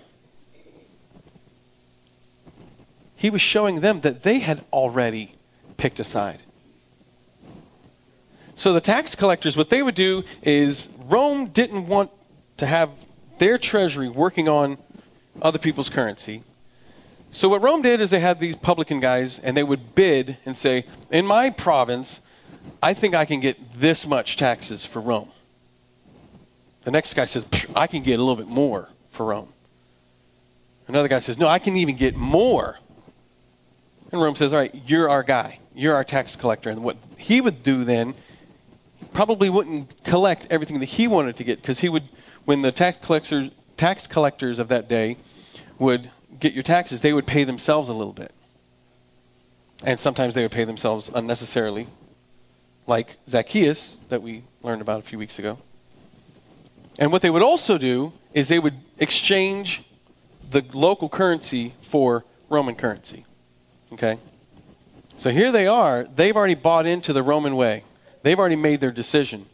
He 3.16 3.30
was 3.30 3.42
showing 3.42 3.82
them 3.82 4.02
that 4.02 4.24
they 4.24 4.40
had 4.40 4.64
already 4.72 5.36
picked 5.78 6.00
a 6.00 6.04
side. 6.04 6.42
So 8.56 8.74
the 8.74 8.82
tax 8.82 9.16
collectors, 9.16 9.56
what 9.56 9.70
they 9.70 9.82
would 9.82 9.96
do 9.96 10.24
is 10.42 10.90
Rome 10.98 11.48
didn't 11.48 11.88
want 11.88 12.12
to 12.58 12.66
have 12.66 12.90
their 13.40 13.58
treasury 13.58 14.10
working 14.10 14.48
on 14.50 14.78
other 15.42 15.60
people's 15.60 15.90
currency. 15.90 16.44
So 17.32 17.48
what 17.48 17.62
Rome 17.62 17.82
did 17.82 18.02
is 18.02 18.10
they 18.10 18.20
had 18.20 18.40
these 18.40 18.56
publican 18.56 19.00
guys, 19.00 19.40
and 19.40 19.56
they 19.56 19.64
would 19.64 19.94
bid 19.96 20.38
and 20.46 20.58
say, 20.58 20.86
"In 21.12 21.26
my 21.26 21.50
province, 21.50 22.22
I 22.82 22.94
think 22.94 23.14
I 23.14 23.26
can 23.26 23.40
get 23.40 23.80
this 23.80 24.06
much 24.08 24.38
taxes 24.38 24.86
for 24.86 25.00
Rome." 25.00 25.30
The 26.84 26.92
next 26.92 27.14
guy 27.14 27.26
says, 27.26 27.46
"I 27.76 27.88
can 27.88 28.02
get 28.04 28.20
a 28.20 28.24
little 28.24 28.36
bit 28.36 28.48
more 28.48 28.90
for 29.12 29.28
Rome." 29.28 29.50
Another 30.88 31.08
guy 31.08 31.20
says, 31.20 31.38
"No, 31.38 31.48
I 31.48 31.60
can 31.60 31.76
even 31.78 31.96
get 31.96 32.16
more." 32.16 32.80
And 34.12 34.20
Rome 34.20 34.36
says, 34.36 34.52
"All 34.52 34.60
right, 34.60 34.74
you're 34.88 35.08
our 35.08 35.22
guy. 35.22 35.60
You're 35.76 35.94
our 35.94 36.04
tax 36.04 36.36
collector." 36.36 36.72
And 36.72 36.84
what 36.84 36.98
he 37.16 37.42
would 37.42 37.62
do 37.62 37.84
then, 37.84 38.16
probably 39.14 39.50
wouldn't 39.50 40.04
collect 40.04 40.48
everything 40.50 40.80
that 40.80 40.88
he 40.88 41.08
wanted 41.08 41.36
to 41.38 41.44
get 41.44 41.62
because 41.62 41.80
he 41.80 41.90
would, 41.90 42.10
when 42.46 42.64
the 42.64 42.72
tax 42.72 42.98
collectors 43.06 43.52
tax 43.78 44.08
collectors 44.08 44.60
of 44.60 44.68
that 44.68 44.90
day 44.90 45.16
would 45.80 46.12
get 46.40 46.54
your 46.54 46.64
taxes, 46.64 47.02
they 47.02 47.14
would 47.14 47.26
pay 47.26 47.44
themselves 47.44 47.90
a 47.90 47.94
little 47.94 48.14
bit. 48.14 48.32
And 49.84 50.00
sometimes 50.00 50.36
they 50.36 50.42
would 50.42 50.52
pay 50.52 50.66
themselves 50.66 51.10
unnecessarily, 51.14 51.88
like 52.86 53.18
Zacchaeus, 53.28 53.96
that 54.10 54.22
we 54.22 54.44
learned 54.62 54.82
about 54.82 55.00
a 55.00 55.04
few 55.04 55.18
weeks 55.18 55.40
ago. 55.40 55.58
And 56.98 57.12
what 57.14 57.22
they 57.22 57.30
would 57.30 57.42
also 57.42 57.78
do 57.78 58.12
is 58.34 58.50
they 58.50 58.60
would 58.60 58.76
exchange 58.98 59.84
the 60.52 60.66
local 60.74 61.08
currency 61.08 61.74
for 61.82 62.26
Roman 62.50 62.76
currency. 62.76 63.26
Okay? 63.94 64.20
So 65.18 65.30
here 65.30 65.52
they 65.52 65.66
are. 65.66 66.04
They've 66.04 66.36
already 66.36 66.56
bought 66.56 66.86
into 66.86 67.14
the 67.14 67.24
Roman 67.24 67.56
way, 67.56 67.84
they've 68.24 68.38
already 68.38 68.58
made 68.58 68.82
their 68.82 68.92
decision. 68.92 69.46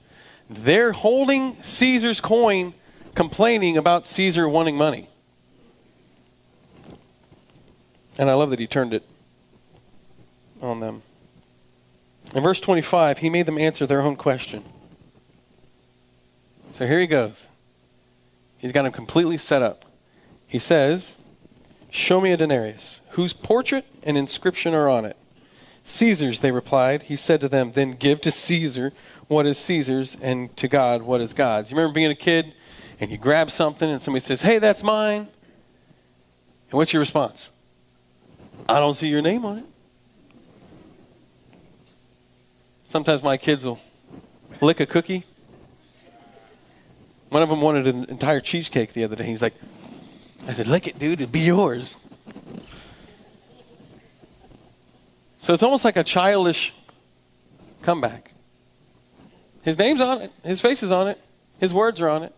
They're 0.49 0.91
holding 0.91 1.57
Caesar's 1.63 2.21
coin, 2.21 2.75
complaining 3.15 3.77
about 3.77 4.05
Caesar 4.05 4.47
wanting 4.47 4.77
money. 4.77 5.09
And 8.17 8.29
I 8.29 8.33
love 8.33 8.49
that 8.49 8.59
he 8.59 8.67
turned 8.67 8.93
it 8.93 9.03
on 10.61 10.79
them. 10.79 11.03
In 12.33 12.43
verse 12.43 12.59
25, 12.59 13.19
he 13.19 13.29
made 13.29 13.45
them 13.45 13.57
answer 13.57 13.85
their 13.85 14.01
own 14.01 14.15
question. 14.15 14.63
So 16.77 16.87
here 16.87 16.99
he 16.99 17.07
goes. 17.07 17.47
He's 18.57 18.71
got 18.71 18.85
him 18.85 18.91
completely 18.91 19.37
set 19.37 19.61
up. 19.61 19.85
He 20.47 20.59
says, 20.59 21.15
Show 21.91 22.19
me 22.19 22.31
a 22.31 22.37
denarius, 22.37 22.99
whose 23.11 23.31
portrait 23.31 23.85
and 24.03 24.17
inscription 24.17 24.73
are 24.73 24.89
on 24.89 25.05
it. 25.05 25.15
Caesar's, 25.85 26.39
they 26.39 26.51
replied. 26.51 27.03
He 27.03 27.15
said 27.15 27.39
to 27.41 27.47
them, 27.47 27.71
Then 27.73 27.91
give 27.91 28.19
to 28.21 28.31
Caesar 28.31 28.91
what 29.27 29.45
is 29.45 29.57
Caesar's, 29.59 30.17
and 30.21 30.55
to 30.57 30.67
God 30.67 31.03
what 31.03 31.21
is 31.21 31.33
God's. 31.33 31.71
You 31.71 31.77
remember 31.77 31.93
being 31.93 32.11
a 32.11 32.15
kid 32.15 32.53
and 32.99 33.11
you 33.11 33.17
grab 33.17 33.51
something 33.51 33.89
and 33.89 34.01
somebody 34.01 34.25
says, 34.25 34.41
Hey, 34.41 34.59
that's 34.59 34.83
mine? 34.83 35.27
And 36.69 36.73
what's 36.73 36.91
your 36.91 36.99
response? 36.99 37.49
I 38.67 38.79
don't 38.79 38.95
see 38.95 39.07
your 39.07 39.21
name 39.21 39.45
on 39.45 39.59
it. 39.59 39.65
Sometimes 42.87 43.21
my 43.21 43.37
kids 43.37 43.63
will 43.63 43.79
lick 44.61 44.79
a 44.79 44.85
cookie. 44.85 45.25
One 47.29 47.43
of 47.43 47.49
them 47.49 47.61
wanted 47.61 47.87
an 47.87 48.05
entire 48.05 48.39
cheesecake 48.39 48.93
the 48.93 49.03
other 49.03 49.15
day. 49.15 49.25
He's 49.25 49.41
like, 49.41 49.53
I 50.47 50.53
said, 50.53 50.67
lick 50.67 50.87
it, 50.87 50.97
dude, 50.97 51.21
it'd 51.21 51.31
be 51.31 51.41
yours. 51.41 51.97
So 55.39 55.53
it's 55.53 55.61
almost 55.61 55.85
like 55.85 55.97
a 55.97 56.03
childish 56.03 56.73
comeback. 57.81 58.31
His 59.61 59.77
name's 59.77 60.01
on 60.01 60.21
it, 60.21 60.31
his 60.43 60.61
face 60.61 60.81
is 60.81 60.91
on 60.91 61.07
it, 61.07 61.19
his 61.59 61.73
words 61.73 61.99
are 62.01 62.09
on 62.09 62.23
it. 62.23 62.33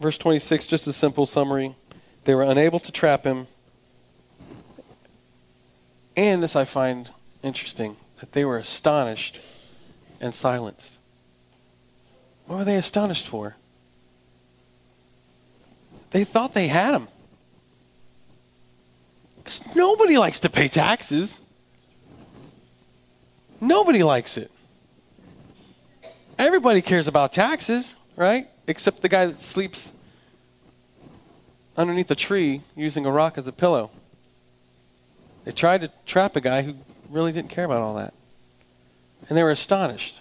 Verse 0.00 0.18
26, 0.18 0.66
just 0.66 0.86
a 0.86 0.92
simple 0.92 1.26
summary. 1.26 1.74
They 2.24 2.34
were 2.34 2.42
unable 2.42 2.78
to 2.80 2.92
trap 2.92 3.24
him. 3.24 3.48
And 6.16 6.42
this 6.42 6.54
I 6.54 6.64
find 6.64 7.10
interesting 7.42 7.96
that 8.20 8.32
they 8.32 8.44
were 8.44 8.58
astonished 8.58 9.38
and 10.20 10.34
silenced. 10.34 10.98
What 12.46 12.58
were 12.58 12.64
they 12.64 12.76
astonished 12.76 13.28
for? 13.28 13.56
They 16.10 16.24
thought 16.24 16.54
they 16.54 16.68
had 16.68 16.94
him. 16.94 17.08
Because 19.36 19.60
nobody 19.74 20.18
likes 20.18 20.38
to 20.40 20.50
pay 20.50 20.68
taxes. 20.68 21.38
Nobody 23.60 24.02
likes 24.02 24.36
it. 24.36 24.50
Everybody 26.38 26.82
cares 26.82 27.08
about 27.08 27.32
taxes, 27.32 27.96
right? 28.18 28.48
except 28.68 29.02
the 29.02 29.08
guy 29.08 29.26
that 29.26 29.40
sleeps 29.40 29.90
underneath 31.76 32.10
a 32.10 32.14
tree 32.14 32.62
using 32.76 33.06
a 33.06 33.10
rock 33.10 33.38
as 33.38 33.46
a 33.46 33.52
pillow. 33.52 33.90
They 35.44 35.52
tried 35.52 35.80
to 35.80 35.90
trap 36.04 36.36
a 36.36 36.40
guy 36.40 36.60
who 36.62 36.74
really 37.08 37.32
didn't 37.32 37.50
care 37.50 37.64
about 37.64 37.80
all 37.80 37.94
that. 37.94 38.12
And 39.28 39.38
they 39.38 39.42
were 39.42 39.50
astonished. 39.50 40.20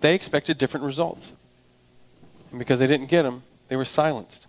They 0.00 0.14
expected 0.14 0.58
different 0.58 0.84
results. 0.84 1.32
And 2.50 2.58
because 2.58 2.78
they 2.78 2.86
didn't 2.86 3.06
get 3.08 3.22
them, 3.22 3.44
they 3.68 3.76
were 3.76 3.86
silenced. 3.86 4.46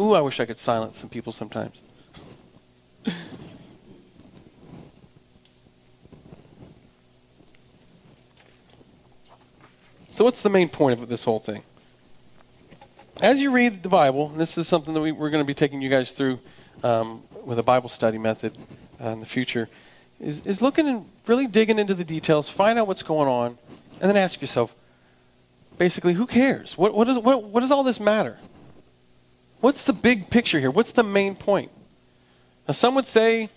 Ooh, 0.00 0.14
I 0.14 0.20
wish 0.20 0.40
I 0.40 0.46
could 0.46 0.58
silence 0.58 0.98
some 0.98 1.08
people 1.08 1.32
sometimes. 1.32 1.80
so, 10.10 10.24
what's 10.24 10.42
the 10.42 10.48
main 10.48 10.68
point 10.68 11.00
of 11.00 11.08
this 11.08 11.22
whole 11.24 11.40
thing? 11.40 11.62
As 13.20 13.40
you 13.40 13.50
read 13.50 13.82
the 13.82 13.88
Bible, 13.88 14.30
and 14.30 14.40
this 14.40 14.56
is 14.56 14.68
something 14.68 14.94
that 14.94 15.00
we, 15.00 15.10
are 15.10 15.30
going 15.30 15.40
to 15.40 15.44
be 15.44 15.54
taking 15.54 15.82
you 15.82 15.90
guys 15.90 16.12
through 16.12 16.38
um, 16.84 17.22
with 17.44 17.58
a 17.58 17.62
Bible 17.62 17.88
study 17.88 18.18
method 18.18 18.56
uh, 19.02 19.08
in 19.08 19.18
the 19.18 19.26
future, 19.26 19.68
is, 20.20 20.40
is 20.44 20.62
looking 20.62 20.88
and 20.88 21.04
really 21.26 21.46
digging 21.46 21.78
into 21.78 21.94
the 21.94 22.04
details, 22.04 22.48
find 22.48 22.78
out 22.78 22.86
what's 22.86 23.02
going 23.02 23.28
on, 23.28 23.58
and 24.00 24.08
then 24.08 24.16
ask 24.16 24.40
yourself, 24.40 24.74
basically, 25.78 26.14
who 26.14 26.26
cares? 26.26 26.78
What, 26.78 26.94
what, 26.94 27.08
is, 27.08 27.18
what, 27.18 27.44
what 27.44 27.60
does 27.60 27.70
all 27.70 27.82
this 27.82 27.98
matter? 27.98 28.38
What's 29.60 29.82
the 29.82 29.92
big 29.92 30.30
picture 30.30 30.60
here? 30.60 30.70
What's 30.70 30.92
the 30.92 31.02
main 31.02 31.34
point? 31.34 31.72
Now, 32.68 32.74
some 32.74 32.94
would 32.94 33.08
say 33.08 33.50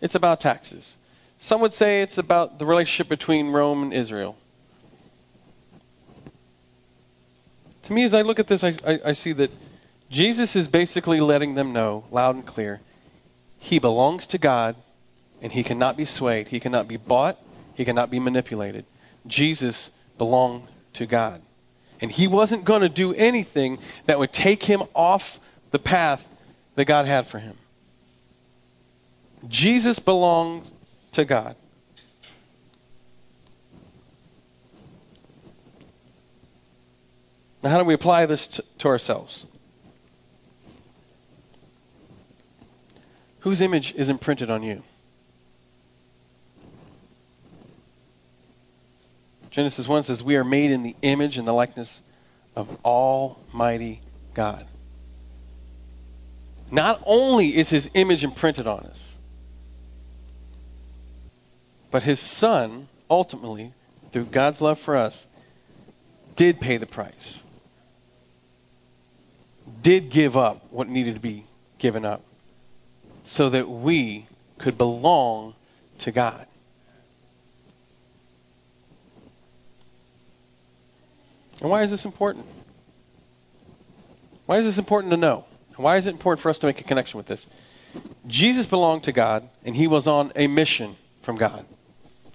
it's 0.00 0.16
about 0.16 0.40
taxes. 0.40 0.96
Some 1.38 1.60
would 1.60 1.72
say 1.72 2.02
it's 2.02 2.18
about 2.18 2.58
the 2.58 2.66
relationship 2.66 3.08
between 3.08 3.52
Rome 3.52 3.82
and 3.82 3.92
Israel. 3.92 4.36
To 7.82 7.92
me, 7.92 8.04
as 8.04 8.14
I 8.14 8.22
look 8.22 8.38
at 8.38 8.46
this, 8.46 8.62
I, 8.62 8.74
I, 8.86 9.00
I 9.06 9.12
see 9.12 9.32
that 9.32 9.50
Jesus 10.10 10.54
is 10.54 10.68
basically 10.68 11.20
letting 11.20 11.54
them 11.54 11.72
know, 11.72 12.04
loud 12.10 12.34
and 12.34 12.46
clear, 12.46 12.80
he 13.58 13.78
belongs 13.78 14.26
to 14.26 14.38
God 14.38 14.76
and 15.40 15.52
he 15.52 15.62
cannot 15.62 15.96
be 15.96 16.04
swayed. 16.04 16.48
He 16.48 16.60
cannot 16.60 16.86
be 16.86 16.96
bought. 16.96 17.38
He 17.74 17.84
cannot 17.84 18.10
be 18.10 18.20
manipulated. 18.20 18.84
Jesus 19.26 19.90
belonged 20.18 20.68
to 20.94 21.06
God. 21.06 21.42
And 22.00 22.12
he 22.12 22.26
wasn't 22.26 22.64
going 22.64 22.82
to 22.82 22.88
do 22.88 23.14
anything 23.14 23.78
that 24.06 24.18
would 24.18 24.32
take 24.32 24.64
him 24.64 24.82
off 24.94 25.38
the 25.70 25.78
path 25.78 26.26
that 26.74 26.84
God 26.84 27.06
had 27.06 27.26
for 27.26 27.38
him. 27.38 27.56
Jesus 29.48 29.98
belonged 29.98 30.70
to 31.12 31.24
God. 31.24 31.56
Now, 37.62 37.70
how 37.70 37.78
do 37.78 37.84
we 37.84 37.94
apply 37.94 38.26
this 38.26 38.46
to, 38.48 38.64
to 38.78 38.88
ourselves? 38.88 39.44
Whose 43.40 43.60
image 43.60 43.94
is 43.96 44.08
imprinted 44.08 44.50
on 44.50 44.62
you? 44.62 44.82
Genesis 49.50 49.86
1 49.86 50.04
says, 50.04 50.22
We 50.22 50.36
are 50.36 50.44
made 50.44 50.70
in 50.70 50.82
the 50.82 50.96
image 51.02 51.38
and 51.38 51.46
the 51.46 51.52
likeness 51.52 52.02
of 52.56 52.78
Almighty 52.84 54.00
God. 54.34 54.66
Not 56.70 57.02
only 57.04 57.56
is 57.56 57.68
his 57.68 57.90
image 57.94 58.24
imprinted 58.24 58.66
on 58.66 58.80
us, 58.80 59.14
but 61.90 62.04
his 62.04 62.18
son, 62.18 62.88
ultimately, 63.10 63.74
through 64.10 64.24
God's 64.26 64.62
love 64.62 64.78
for 64.80 64.96
us, 64.96 65.26
did 66.34 66.58
pay 66.60 66.78
the 66.78 66.86
price 66.86 67.42
did 69.82 70.10
give 70.10 70.36
up 70.36 70.66
what 70.70 70.88
needed 70.88 71.14
to 71.14 71.20
be 71.20 71.44
given 71.78 72.04
up 72.04 72.22
so 73.24 73.50
that 73.50 73.68
we 73.68 74.26
could 74.58 74.78
belong 74.78 75.54
to 75.98 76.10
God. 76.10 76.46
And 81.60 81.70
why 81.70 81.82
is 81.82 81.90
this 81.90 82.04
important? 82.04 82.46
Why 84.46 84.58
is 84.58 84.64
this 84.64 84.78
important 84.78 85.12
to 85.12 85.16
know? 85.16 85.44
And 85.76 85.78
why 85.78 85.96
is 85.96 86.06
it 86.06 86.10
important 86.10 86.42
for 86.42 86.50
us 86.50 86.58
to 86.58 86.66
make 86.66 86.80
a 86.80 86.84
connection 86.84 87.18
with 87.18 87.26
this? 87.26 87.46
Jesus 88.26 88.66
belonged 88.66 89.04
to 89.04 89.12
God, 89.12 89.48
and 89.64 89.76
he 89.76 89.86
was 89.86 90.06
on 90.06 90.32
a 90.34 90.46
mission 90.46 90.96
from 91.22 91.36
God. 91.36 91.64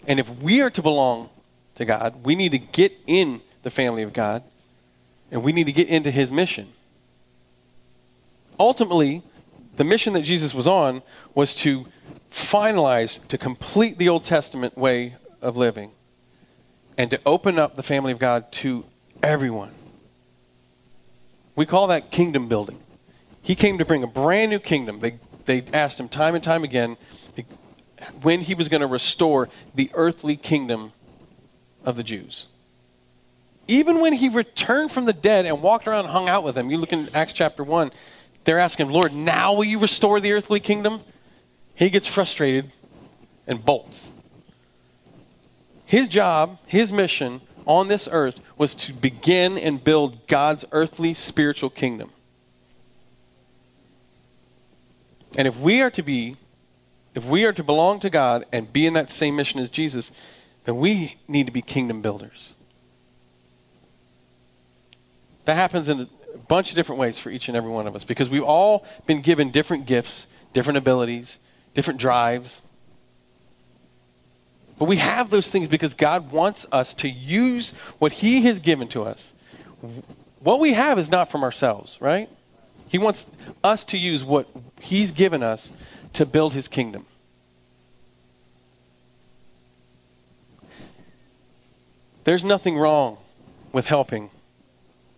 And 0.05 0.19
if 0.19 0.29
we 0.29 0.61
are 0.61 0.69
to 0.69 0.81
belong 0.81 1.29
to 1.75 1.85
God, 1.85 2.23
we 2.23 2.35
need 2.35 2.51
to 2.51 2.59
get 2.59 2.93
in 3.05 3.41
the 3.63 3.69
family 3.69 4.03
of 4.03 4.13
God, 4.13 4.43
and 5.31 5.43
we 5.43 5.51
need 5.51 5.65
to 5.65 5.73
get 5.73 5.89
into 5.89 6.09
his 6.09 6.31
mission. 6.31 6.69
Ultimately, 8.59 9.23
the 9.75 9.83
mission 9.83 10.13
that 10.13 10.21
Jesus 10.21 10.53
was 10.53 10.67
on 10.67 11.03
was 11.35 11.53
to 11.55 11.85
finalize, 12.31 13.25
to 13.27 13.37
complete 13.37 13.97
the 13.97 14.09
Old 14.09 14.25
Testament 14.25 14.77
way 14.77 15.15
of 15.41 15.55
living, 15.55 15.91
and 16.97 17.11
to 17.11 17.19
open 17.25 17.59
up 17.59 17.75
the 17.75 17.83
family 17.83 18.11
of 18.11 18.19
God 18.19 18.51
to 18.53 18.85
everyone. 19.21 19.71
We 21.55 21.65
call 21.65 21.87
that 21.87 22.11
kingdom 22.11 22.47
building. 22.47 22.79
He 23.41 23.55
came 23.55 23.77
to 23.77 23.85
bring 23.85 24.03
a 24.03 24.07
brand 24.07 24.51
new 24.51 24.59
kingdom. 24.59 24.99
They, 24.99 25.19
they 25.45 25.63
asked 25.73 25.99
him 25.99 26.09
time 26.09 26.35
and 26.35 26.43
time 26.43 26.63
again 26.63 26.97
when 28.21 28.41
he 28.41 28.53
was 28.53 28.67
going 28.69 28.81
to 28.81 28.87
restore 28.87 29.49
the 29.73 29.89
earthly 29.93 30.35
kingdom 30.35 30.91
of 31.83 31.95
the 31.95 32.03
Jews. 32.03 32.47
Even 33.67 33.99
when 33.99 34.13
he 34.13 34.29
returned 34.29 34.91
from 34.91 35.05
the 35.05 35.13
dead 35.13 35.45
and 35.45 35.61
walked 35.61 35.87
around 35.87 36.05
and 36.05 36.09
hung 36.09 36.29
out 36.29 36.43
with 36.43 36.55
them, 36.55 36.69
you 36.69 36.77
look 36.77 36.93
in 36.93 37.09
Acts 37.13 37.33
chapter 37.33 37.63
1, 37.63 37.91
they're 38.47 38.59
asking, 38.59 38.87
Lord, 38.89 39.13
now 39.13 39.51
will 39.51 39.65
you 39.65 39.77
restore 39.77 40.21
the 40.21 40.31
earthly 40.31 40.61
kingdom? 40.61 41.01
He 41.75 41.89
gets 41.89 42.07
frustrated 42.07 42.71
and 43.45 43.63
bolts. 43.63 44.09
His 45.83 46.07
job, 46.07 46.57
his 46.65 46.93
mission 46.93 47.41
on 47.65 47.89
this 47.89 48.07
earth 48.09 48.39
was 48.57 48.73
to 48.75 48.93
begin 48.93 49.57
and 49.57 49.83
build 49.83 50.27
God's 50.27 50.63
earthly 50.71 51.13
spiritual 51.13 51.69
kingdom. 51.69 52.11
And 55.35 55.45
if 55.45 55.57
we 55.57 55.81
are 55.81 55.91
to 55.91 56.01
be, 56.01 56.37
if 57.15 57.25
we 57.25 57.43
are 57.43 57.51
to 57.51 57.63
belong 57.65 57.99
to 57.99 58.09
God 58.09 58.45
and 58.53 58.71
be 58.71 58.85
in 58.85 58.93
that 58.93 59.11
same 59.11 59.35
mission 59.35 59.59
as 59.59 59.69
Jesus, 59.69 60.09
then 60.63 60.77
we 60.77 61.17
need 61.27 61.47
to 61.47 61.51
be 61.51 61.61
kingdom 61.61 62.01
builders. 62.01 62.53
That 65.43 65.55
happens 65.55 65.89
in 65.89 66.07
bunch 66.47 66.69
of 66.69 66.75
different 66.75 66.99
ways 66.99 67.17
for 67.17 67.29
each 67.29 67.47
and 67.47 67.57
every 67.57 67.69
one 67.69 67.87
of 67.87 67.95
us 67.95 68.03
because 68.03 68.29
we've 68.29 68.43
all 68.43 68.85
been 69.05 69.21
given 69.21 69.51
different 69.51 69.85
gifts, 69.85 70.27
different 70.53 70.77
abilities, 70.77 71.39
different 71.73 71.99
drives. 71.99 72.61
But 74.79 74.85
we 74.85 74.97
have 74.97 75.29
those 75.29 75.49
things 75.49 75.67
because 75.67 75.93
God 75.93 76.31
wants 76.31 76.65
us 76.71 76.93
to 76.95 77.09
use 77.09 77.73
what 77.99 78.13
He 78.13 78.43
has 78.43 78.59
given 78.59 78.87
to 78.89 79.03
us. 79.03 79.33
What 80.39 80.59
we 80.59 80.73
have 80.73 80.99
is 80.99 81.09
not 81.09 81.29
from 81.31 81.43
ourselves, 81.43 81.97
right? 81.99 82.29
He 82.87 82.97
wants 82.97 83.25
us 83.63 83.83
to 83.85 83.97
use 83.97 84.23
what 84.23 84.47
He's 84.79 85.11
given 85.11 85.43
us 85.43 85.71
to 86.13 86.25
build 86.25 86.53
His 86.53 86.67
kingdom. 86.67 87.05
There's 92.23 92.43
nothing 92.43 92.77
wrong 92.77 93.17
with 93.71 93.85
helping 93.85 94.29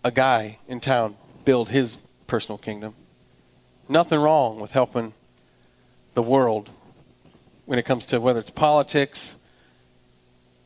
a 0.04 0.12
guy 0.12 0.58
in 0.68 0.80
town 0.80 1.16
build 1.46 1.70
his 1.70 1.98
personal 2.28 2.58
kingdom. 2.58 2.94
Nothing 3.88 4.20
wrong 4.20 4.60
with 4.60 4.72
helping 4.72 5.14
the 6.14 6.22
world 6.22 6.70
when 7.66 7.80
it 7.80 7.86
comes 7.86 8.06
to 8.08 8.20
whether 8.20 8.40
it's 8.40 8.50
politics, 8.50 9.36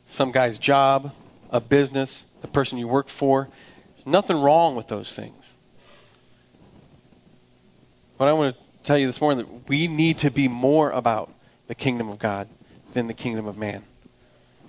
some 0.08 0.32
guy's 0.32 0.58
job, 0.58 1.14
a 1.50 1.60
business, 1.60 2.26
the 2.42 2.48
person 2.48 2.78
you 2.78 2.88
work 2.88 3.10
for. 3.10 3.50
There's 3.96 4.08
nothing 4.08 4.38
wrong 4.38 4.76
with 4.76 4.88
those 4.88 5.14
things. 5.14 5.56
But 8.18 8.28
I 8.28 8.34
want 8.34 8.56
to 8.56 8.64
tell 8.84 8.98
you 8.98 9.08
this 9.08 9.20
morning 9.20 9.46
that 9.46 9.68
we 9.68 9.88
need 9.88 10.20
to 10.20 10.30
be 10.30 10.48
more 10.48 10.92
about 10.92 11.32
the 11.68 11.76
kingdom 11.76 12.10
of 12.10 12.20
God 12.20 12.48
than 12.94 13.08
the 13.08 13.14
kingdom 13.14 13.48
of 13.48 13.58
man. 13.58 13.84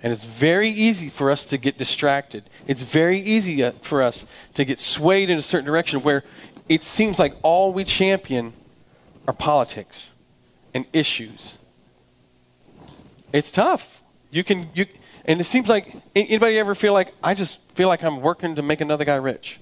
And 0.05 0.13
it's 0.13 0.23
very 0.23 0.69
easy 0.69 1.09
for 1.09 1.31
us 1.31 1.43
to 1.45 1.57
get 1.57 1.79
distracted. 1.79 2.43
It's 2.67 2.83
very 2.83 3.19
easy 3.19 3.63
uh, 3.63 3.71
for 3.81 4.03
us 4.03 4.23
to 4.53 4.63
get 4.63 4.79
swayed 4.79 5.31
in 5.31 5.39
a 5.39 5.41
certain 5.41 5.65
direction 5.65 6.03
where 6.03 6.23
it 6.69 6.83
seems 6.83 7.17
like 7.17 7.33
all 7.41 7.73
we 7.73 7.85
champion 7.85 8.53
are 9.27 9.33
politics 9.33 10.11
and 10.75 10.85
issues. 10.93 11.57
It's 13.33 13.49
tough. 13.49 13.99
You 14.29 14.43
can 14.43 14.69
you 14.75 14.85
and 15.25 15.41
it 15.41 15.45
seems 15.45 15.69
like 15.69 15.95
anybody 16.15 16.59
ever 16.59 16.75
feel 16.75 16.93
like 16.93 17.15
I 17.23 17.33
just 17.33 17.57
feel 17.73 17.87
like 17.87 18.03
I'm 18.03 18.21
working 18.21 18.57
to 18.57 18.61
make 18.61 18.81
another 18.81 19.05
guy 19.05 19.15
rich. 19.15 19.59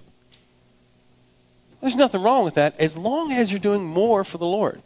There's 1.80 1.96
nothing 1.96 2.22
wrong 2.22 2.44
with 2.44 2.56
that 2.56 2.78
as 2.78 2.98
long 2.98 3.32
as 3.32 3.50
you're 3.50 3.62
doing 3.62 3.86
more 3.86 4.26
for 4.26 4.40
the 4.40 4.46
Lord. 4.46 4.82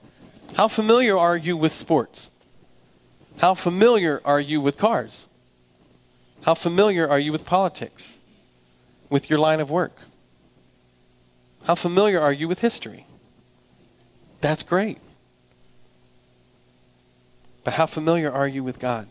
How 0.54 0.68
familiar 0.68 1.18
are 1.18 1.36
you 1.36 1.58
with 1.58 1.74
sports? 1.74 2.30
How 3.38 3.56
familiar 3.56 4.22
are 4.24 4.40
you 4.40 4.62
with 4.62 4.78
cars? 4.78 5.26
How 6.42 6.54
familiar 6.54 7.08
are 7.08 7.20
you 7.20 7.32
with 7.32 7.46
politics? 7.46 8.18
With 9.10 9.30
your 9.30 9.40
line 9.40 9.60
of 9.60 9.70
work? 9.70 9.98
How 11.66 11.76
familiar 11.76 12.20
are 12.20 12.34
you 12.34 12.48
with 12.48 12.60
history? 12.60 13.06
That's 14.42 14.64
great. 14.64 15.00
But 17.64 17.74
how 17.74 17.86
familiar 17.86 18.32
are 18.32 18.48
you 18.48 18.64
with 18.64 18.80
God? 18.80 19.08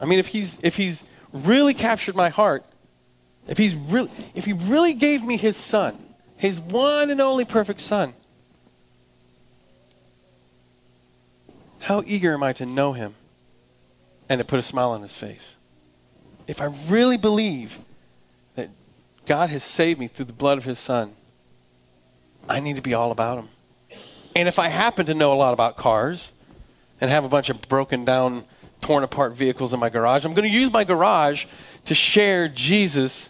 I 0.00 0.04
mean, 0.04 0.18
if 0.18 0.28
he's 0.28 0.58
if 0.62 0.76
he's 0.76 1.04
really 1.32 1.74
captured 1.74 2.16
my 2.16 2.28
heart, 2.28 2.64
if 3.46 3.58
he's 3.58 3.74
really 3.74 4.10
if 4.34 4.44
he 4.44 4.52
really 4.52 4.94
gave 4.94 5.22
me 5.22 5.36
his 5.36 5.56
son, 5.56 5.96
his 6.38 6.60
one 6.60 7.10
and 7.10 7.20
only 7.20 7.44
perfect 7.44 7.80
Son. 7.80 8.14
How 11.80 12.02
eager 12.06 12.32
am 12.32 12.42
I 12.42 12.52
to 12.54 12.66
know 12.66 12.92
him 12.92 13.14
and 14.28 14.38
to 14.38 14.44
put 14.44 14.58
a 14.58 14.62
smile 14.62 14.90
on 14.90 15.02
his 15.02 15.14
face? 15.14 15.56
If 16.48 16.62
I 16.62 16.64
really 16.64 17.18
believe 17.18 17.78
that 18.56 18.70
God 19.26 19.50
has 19.50 19.62
saved 19.62 20.00
me 20.00 20.08
through 20.08 20.24
the 20.24 20.32
blood 20.32 20.56
of 20.56 20.64
his 20.64 20.78
Son, 20.78 21.12
I 22.48 22.58
need 22.58 22.76
to 22.76 22.82
be 22.82 22.94
all 22.94 23.12
about 23.12 23.38
him. 23.38 23.48
And 24.34 24.48
if 24.48 24.58
I 24.58 24.68
happen 24.68 25.04
to 25.06 25.14
know 25.14 25.32
a 25.32 25.36
lot 25.36 25.52
about 25.52 25.76
cars 25.76 26.32
and 27.00 27.10
have 27.10 27.22
a 27.22 27.28
bunch 27.28 27.50
of 27.50 27.60
broken 27.68 28.06
down, 28.06 28.44
torn 28.80 29.04
apart 29.04 29.34
vehicles 29.34 29.74
in 29.74 29.78
my 29.78 29.90
garage, 29.90 30.24
I'm 30.24 30.32
going 30.32 30.50
to 30.50 30.56
use 30.56 30.72
my 30.72 30.84
garage 30.84 31.44
to 31.84 31.94
share 31.94 32.48
Jesus 32.48 33.28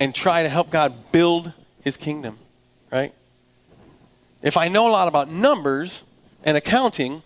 and 0.00 0.14
try 0.14 0.42
to 0.42 0.48
help 0.48 0.70
God 0.70 1.12
build 1.12 1.52
his 1.84 1.98
kingdom, 1.98 2.38
right? 2.90 3.12
If 4.40 4.56
I 4.56 4.68
know 4.68 4.88
a 4.88 4.92
lot 4.92 5.08
about 5.08 5.30
numbers 5.30 6.04
and 6.42 6.56
accounting, 6.56 7.22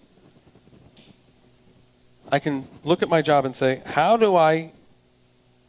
I 2.33 2.39
can 2.39 2.67
look 2.83 3.03
at 3.03 3.11
my 3.11 3.21
job 3.21 3.45
and 3.45 3.55
say, 3.55 3.83
how 3.85 4.17
do 4.17 4.35
I 4.37 4.73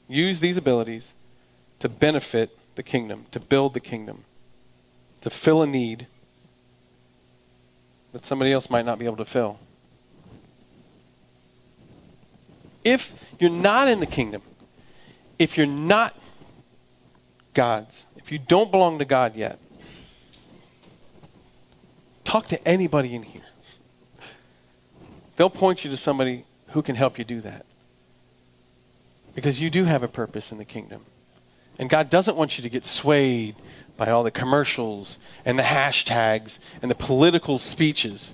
use 0.08 0.40
these 0.40 0.56
abilities 0.56 1.14
to 1.80 1.90
benefit 1.90 2.58
the 2.76 2.84
kingdom, 2.84 3.26
to 3.34 3.40
build 3.42 3.74
the 3.74 3.82
kingdom, 3.82 4.24
to 5.22 5.30
fill 5.30 5.62
a 5.62 5.68
need 5.68 6.08
that 8.14 8.26
somebody 8.26 8.54
else 8.54 8.70
might 8.70 8.86
not 8.86 8.98
be 8.98 9.04
able 9.04 9.18
to 9.18 9.26
fill? 9.26 9.60
If 12.86 13.12
you're 13.40 13.50
not 13.50 13.90
in 13.90 14.00
the 14.00 14.06
kingdom, 14.06 14.42
if 15.38 15.58
you're 15.58 15.66
not 15.66 16.18
God's, 17.54 18.06
if 18.16 18.32
you 18.32 18.40
don't 18.40 18.72
belong 18.72 19.00
to 19.00 19.06
God 19.06 19.36
yet, 19.36 19.60
talk 22.24 22.48
to 22.48 22.68
anybody 22.68 23.14
in 23.14 23.24
here. 23.24 23.42
They'll 25.36 25.50
point 25.50 25.84
you 25.84 25.92
to 25.92 25.98
somebody 25.98 26.46
who 26.74 26.82
can 26.82 26.96
help 26.96 27.18
you 27.20 27.24
do 27.24 27.40
that. 27.42 27.66
Because 29.36 29.62
you 29.62 29.70
do 29.70 29.86
have 29.86 30.04
a 30.04 30.08
purpose 30.08 30.52
in 30.52 30.58
the 30.58 30.66
kingdom. 30.66 31.06
And 31.78 31.90
God 31.90 32.10
doesn't 32.10 32.38
want 32.38 32.58
you 32.58 32.64
to 32.64 32.70
get 32.70 32.86
swayed 32.86 33.56
by 33.96 34.10
all 34.10 34.24
the 34.24 34.32
commercials 34.32 35.20
and 35.46 35.58
the 35.58 35.64
hashtags 35.64 36.58
and 36.82 36.90
the 36.90 36.96
political 36.96 37.60
speeches. 37.60 38.34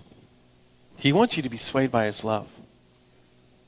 He 0.96 1.12
wants 1.12 1.36
you 1.36 1.44
to 1.44 1.50
be 1.50 1.58
swayed 1.58 1.92
by 1.92 2.06
His 2.06 2.24
love. 2.24 2.48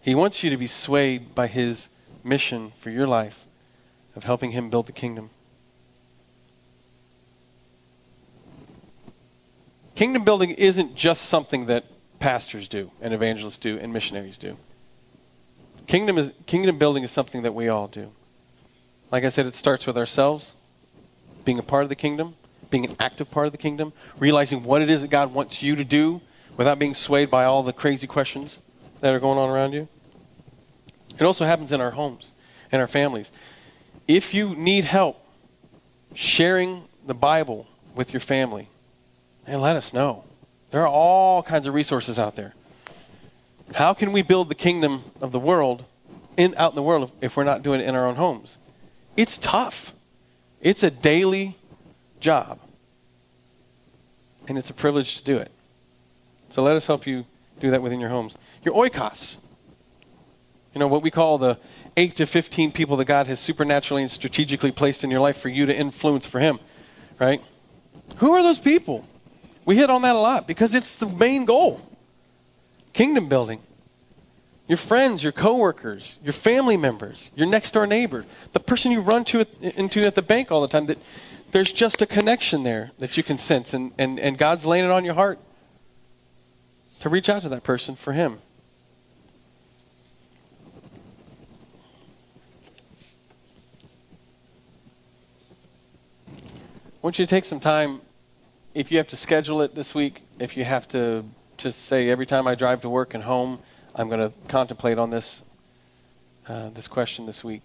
He 0.01 0.15
wants 0.15 0.41
you 0.41 0.49
to 0.49 0.57
be 0.57 0.67
swayed 0.67 1.35
by 1.35 1.47
His 1.47 1.89
mission 2.23 2.71
for 2.79 2.89
your 2.89 3.07
life 3.07 3.45
of 4.15 4.23
helping 4.23 4.51
Him 4.51 4.69
build 4.69 4.87
the 4.87 4.93
kingdom. 4.93 5.31
Kingdom 9.95 10.23
building 10.23 10.51
isn't 10.51 10.95
just 10.95 11.25
something 11.25 11.65
that 11.65 11.85
pastors 12.21 12.69
do 12.69 12.91
and 13.01 13.13
evangelists 13.13 13.57
do 13.57 13.77
and 13.77 13.91
missionaries 13.91 14.37
do. 14.37 14.57
Kingdom 15.87 16.17
is 16.17 16.31
kingdom 16.45 16.77
building 16.77 17.03
is 17.03 17.11
something 17.11 17.41
that 17.41 17.53
we 17.53 17.67
all 17.67 17.87
do. 17.87 18.11
Like 19.11 19.25
I 19.25 19.29
said, 19.29 19.45
it 19.45 19.55
starts 19.55 19.85
with 19.85 19.97
ourselves, 19.97 20.53
being 21.43 21.59
a 21.59 21.63
part 21.63 21.83
of 21.83 21.89
the 21.89 21.95
kingdom, 21.95 22.35
being 22.69 22.85
an 22.85 22.95
active 22.99 23.29
part 23.29 23.47
of 23.47 23.51
the 23.51 23.57
kingdom, 23.57 23.91
realizing 24.17 24.63
what 24.63 24.81
it 24.81 24.89
is 24.89 25.01
that 25.01 25.09
God 25.09 25.33
wants 25.33 25.61
you 25.61 25.75
to 25.75 25.83
do 25.83 26.21
without 26.55 26.79
being 26.79 26.95
swayed 26.95 27.29
by 27.29 27.43
all 27.43 27.63
the 27.63 27.73
crazy 27.73 28.07
questions 28.07 28.59
that 29.01 29.13
are 29.13 29.19
going 29.19 29.37
on 29.37 29.49
around 29.49 29.73
you. 29.73 29.89
It 31.19 31.23
also 31.23 31.43
happens 31.43 31.71
in 31.73 31.81
our 31.81 31.91
homes 31.91 32.31
and 32.71 32.81
our 32.81 32.87
families. 32.87 33.31
If 34.07 34.33
you 34.33 34.55
need 34.55 34.85
help 34.85 35.17
sharing 36.13 36.83
the 37.05 37.13
Bible 37.13 37.67
with 37.95 38.13
your 38.13 38.21
family, 38.21 38.69
and 39.45 39.61
let 39.61 39.75
us 39.75 39.91
know. 39.91 40.23
There 40.71 40.81
are 40.81 40.87
all 40.87 41.43
kinds 41.43 41.67
of 41.67 41.73
resources 41.73 42.17
out 42.17 42.35
there. 42.35 42.53
How 43.75 43.93
can 43.93 44.11
we 44.11 44.21
build 44.21 44.49
the 44.49 44.55
kingdom 44.55 45.03
of 45.21 45.31
the 45.31 45.39
world 45.39 45.85
in 46.37 46.55
out 46.57 46.71
in 46.71 46.75
the 46.75 46.83
world 46.83 47.11
if 47.21 47.37
we're 47.37 47.43
not 47.43 47.61
doing 47.61 47.81
it 47.81 47.87
in 47.87 47.95
our 47.95 48.07
own 48.07 48.15
homes? 48.15 48.57
It's 49.15 49.37
tough. 49.37 49.93
It's 50.61 50.83
a 50.83 50.91
daily 50.91 51.57
job. 52.19 52.59
And 54.47 54.57
it's 54.57 54.69
a 54.69 54.73
privilege 54.73 55.17
to 55.17 55.23
do 55.23 55.37
it. 55.37 55.51
So 56.49 56.63
let 56.63 56.75
us 56.75 56.85
help 56.85 57.05
you 57.05 57.25
do 57.59 57.71
that 57.71 57.81
within 57.81 57.99
your 57.99 58.09
homes. 58.09 58.35
Your 58.63 58.73
oikos. 58.75 59.37
You 60.73 60.79
know, 60.79 60.87
what 60.87 61.03
we 61.03 61.11
call 61.11 61.37
the 61.37 61.57
8 61.97 62.15
to 62.17 62.25
15 62.25 62.71
people 62.71 62.95
that 62.97 63.05
God 63.05 63.27
has 63.27 63.39
supernaturally 63.39 64.03
and 64.03 64.11
strategically 64.11 64.71
placed 64.71 65.03
in 65.03 65.11
your 65.11 65.19
life 65.19 65.37
for 65.37 65.49
you 65.49 65.65
to 65.65 65.77
influence 65.77 66.25
for 66.25 66.39
Him, 66.39 66.59
right? 67.19 67.41
Who 68.17 68.31
are 68.31 68.41
those 68.41 68.59
people? 68.59 69.05
We 69.65 69.77
hit 69.77 69.89
on 69.89 70.01
that 70.01 70.15
a 70.15 70.19
lot 70.19 70.47
because 70.47 70.73
it's 70.73 70.95
the 70.95 71.07
main 71.07 71.45
goal 71.45 71.81
kingdom 72.93 73.29
building. 73.29 73.61
Your 74.67 74.77
friends, 74.77 75.23
your 75.23 75.31
coworkers, 75.31 76.17
your 76.23 76.33
family 76.33 76.77
members, 76.77 77.29
your 77.35 77.47
next 77.47 77.71
door 77.71 77.85
neighbor, 77.85 78.25
the 78.53 78.59
person 78.59 78.91
you 78.91 79.01
run 79.01 79.25
to 79.25 79.45
into 79.61 80.05
at 80.05 80.15
the 80.15 80.21
bank 80.21 80.51
all 80.51 80.61
the 80.61 80.67
time, 80.67 80.85
that 80.85 80.97
there's 81.51 81.73
just 81.73 82.01
a 82.01 82.05
connection 82.05 82.63
there 82.63 82.91
that 82.99 83.17
you 83.17 83.23
can 83.23 83.37
sense, 83.37 83.73
and, 83.73 83.91
and, 83.97 84.19
and 84.19 84.37
God's 84.37 84.65
laying 84.65 84.85
it 84.85 84.91
on 84.91 85.03
your 85.03 85.15
heart 85.15 85.39
to 87.01 87.09
reach 87.09 87.27
out 87.27 87.41
to 87.41 87.49
that 87.49 87.63
person 87.63 87.95
for 87.95 88.13
Him. 88.13 88.39
I 96.29 97.01
want 97.01 97.17
you 97.17 97.25
to 97.25 97.29
take 97.29 97.45
some 97.45 97.59
time, 97.59 98.01
if 98.73 98.91
you 98.91 98.97
have 98.97 99.07
to 99.09 99.17
schedule 99.17 99.61
it 99.61 99.75
this 99.75 99.93
week, 99.93 100.21
if 100.39 100.55
you 100.55 100.63
have 100.63 100.87
to 100.89 101.25
just 101.57 101.85
say 101.85 102.09
every 102.09 102.25
time 102.25 102.47
I 102.47 102.55
drive 102.55 102.81
to 102.81 102.89
work 102.89 103.13
and 103.13 103.23
home, 103.23 103.59
I'm 103.93 104.07
going 104.07 104.21
to 104.21 104.33
contemplate 104.47 104.97
on 104.97 105.09
this 105.09 105.41
uh, 106.47 106.69
this 106.69 106.87
question 106.87 107.25
this 107.25 107.43
week. 107.43 107.61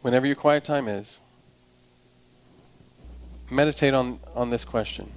Whenever 0.00 0.26
your 0.26 0.36
quiet 0.36 0.64
time 0.64 0.88
is, 0.88 1.20
meditate 3.50 3.92
on, 3.92 4.20
on 4.34 4.50
this 4.50 4.64
question. 4.64 5.12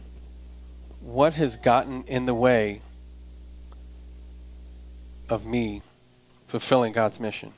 What 1.00 1.34
has 1.36 1.56
gotten 1.56 2.04
in 2.06 2.26
the 2.26 2.34
way 2.34 2.82
of 5.30 5.46
me 5.46 5.82
fulfilling 6.48 6.92
God's 6.92 7.20
mission? 7.20 7.54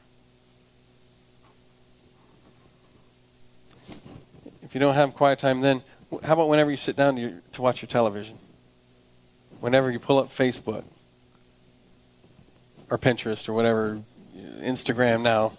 If 4.71 4.75
you 4.75 4.79
don't 4.79 4.95
have 4.95 5.13
quiet 5.15 5.37
time, 5.37 5.59
then 5.59 5.83
how 6.23 6.31
about 6.31 6.47
whenever 6.47 6.71
you 6.71 6.77
sit 6.77 6.95
down 6.95 7.15
to, 7.15 7.21
your, 7.21 7.41
to 7.51 7.61
watch 7.61 7.81
your 7.81 7.89
television? 7.89 8.37
Whenever 9.59 9.91
you 9.91 9.99
pull 9.99 10.17
up 10.17 10.33
Facebook 10.33 10.85
or 12.89 12.97
Pinterest 12.97 13.49
or 13.49 13.53
whatever, 13.53 13.99
uh, 14.33 14.39
Instagram 14.61 15.23
now. 15.23 15.57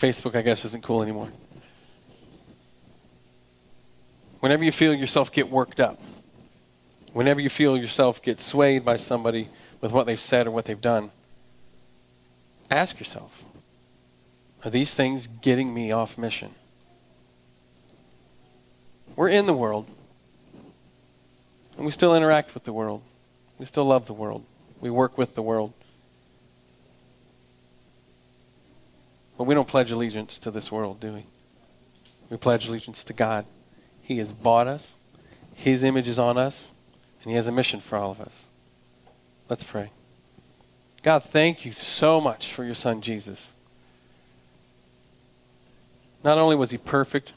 Facebook, 0.00 0.36
I 0.36 0.42
guess, 0.42 0.64
isn't 0.66 0.84
cool 0.84 1.02
anymore. 1.02 1.30
Whenever 4.38 4.62
you 4.62 4.70
feel 4.70 4.94
yourself 4.94 5.32
get 5.32 5.50
worked 5.50 5.80
up, 5.80 6.00
whenever 7.12 7.40
you 7.40 7.50
feel 7.50 7.76
yourself 7.76 8.22
get 8.22 8.40
swayed 8.40 8.84
by 8.84 8.98
somebody 8.98 9.48
with 9.80 9.90
what 9.90 10.06
they've 10.06 10.20
said 10.20 10.46
or 10.46 10.52
what 10.52 10.66
they've 10.66 10.80
done, 10.80 11.10
ask 12.70 13.00
yourself 13.00 13.32
are 14.64 14.70
these 14.70 14.94
things 14.94 15.26
getting 15.42 15.74
me 15.74 15.90
off 15.90 16.16
mission? 16.16 16.54
We're 19.16 19.28
in 19.28 19.46
the 19.46 19.54
world. 19.54 19.86
And 21.76 21.86
we 21.86 21.92
still 21.92 22.14
interact 22.14 22.54
with 22.54 22.64
the 22.64 22.72
world. 22.72 23.02
We 23.58 23.66
still 23.66 23.84
love 23.84 24.06
the 24.06 24.12
world. 24.12 24.44
We 24.80 24.90
work 24.90 25.16
with 25.18 25.34
the 25.34 25.42
world. 25.42 25.72
But 29.36 29.44
we 29.44 29.54
don't 29.54 29.68
pledge 29.68 29.90
allegiance 29.90 30.38
to 30.38 30.50
this 30.50 30.70
world, 30.70 31.00
do 31.00 31.12
we? 31.12 31.24
We 32.30 32.36
pledge 32.36 32.68
allegiance 32.68 33.02
to 33.04 33.12
God. 33.12 33.46
He 34.02 34.18
has 34.18 34.32
bought 34.32 34.68
us, 34.68 34.94
His 35.54 35.82
image 35.82 36.08
is 36.08 36.18
on 36.18 36.38
us, 36.38 36.70
and 37.22 37.30
He 37.30 37.36
has 37.36 37.46
a 37.46 37.52
mission 37.52 37.80
for 37.80 37.96
all 37.96 38.10
of 38.10 38.20
us. 38.20 38.44
Let's 39.48 39.62
pray. 39.62 39.90
God, 41.02 41.24
thank 41.24 41.64
you 41.64 41.72
so 41.72 42.20
much 42.20 42.52
for 42.52 42.64
your 42.64 42.74
Son, 42.74 43.00
Jesus. 43.00 43.52
Not 46.22 46.38
only 46.38 46.56
was 46.56 46.70
He 46.70 46.78
perfect, 46.78 47.32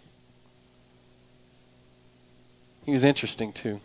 he 2.88 2.94
was 2.94 3.04
interesting 3.04 3.52
too. 3.52 3.82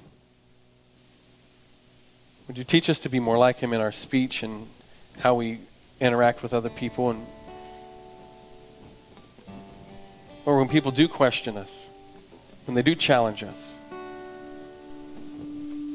Would 2.47 2.57
you 2.57 2.63
teach 2.63 2.89
us 2.89 3.01
to 3.01 3.09
be 3.09 3.19
more 3.19 3.37
like 3.37 3.59
him 3.59 3.73
in 3.73 3.81
our 3.81 3.91
speech 3.91 4.45
and 4.45 4.69
how 5.19 5.35
we 5.35 5.59
interact 6.01 6.41
with 6.41 6.55
other 6.55 6.71
people 6.71 7.11
and 7.11 7.27
or 10.47 10.59
when 10.59 10.69
people 10.69 10.93
do 10.93 11.09
question 11.09 11.57
us, 11.57 11.89
when 12.67 12.77
they 12.77 12.83
do 12.83 12.95
challenge 12.95 13.43
us, 13.43 13.77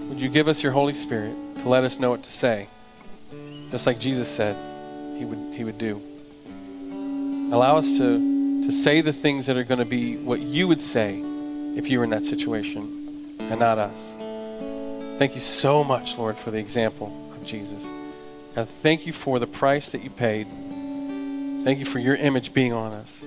would 0.09 0.19
you 0.19 0.27
give 0.27 0.49
us 0.49 0.61
your 0.61 0.73
Holy 0.73 0.93
Spirit 0.93 1.33
to 1.61 1.69
let 1.69 1.85
us 1.85 1.99
know 1.99 2.09
what 2.09 2.23
to 2.23 2.31
say, 2.31 2.67
just 3.71 3.85
like 3.85 3.99
Jesus 3.99 4.27
said 4.27 4.55
he 5.17 5.23
would, 5.23 5.55
he 5.55 5.63
would 5.63 5.77
do? 5.77 6.01
Allow 7.53 7.77
us 7.77 7.85
to, 7.85 8.67
to 8.67 8.71
say 8.71 8.99
the 8.99 9.13
things 9.13 9.45
that 9.45 9.55
are 9.55 9.63
going 9.63 9.79
to 9.79 9.85
be 9.85 10.17
what 10.17 10.41
you 10.41 10.67
would 10.67 10.81
say 10.81 11.21
if 11.77 11.89
you 11.89 11.99
were 11.99 12.03
in 12.03 12.09
that 12.09 12.25
situation 12.25 12.96
and 13.49 13.59
not 13.59 13.77
us. 13.77 15.17
Thank 15.17 15.35
you 15.35 15.41
so 15.41 15.83
much, 15.83 16.17
Lord, 16.17 16.37
for 16.37 16.51
the 16.51 16.59
example 16.59 17.11
of 17.31 17.45
Jesus. 17.45 17.83
And 18.55 18.67
thank 18.67 19.05
you 19.05 19.13
for 19.13 19.39
the 19.39 19.47
price 19.47 19.89
that 19.89 20.03
you 20.03 20.09
paid. 20.09 20.47
Thank 21.63 21.79
you 21.79 21.85
for 21.85 21.99
your 21.99 22.15
image 22.15 22.53
being 22.53 22.73
on 22.73 22.93
us. 22.93 23.23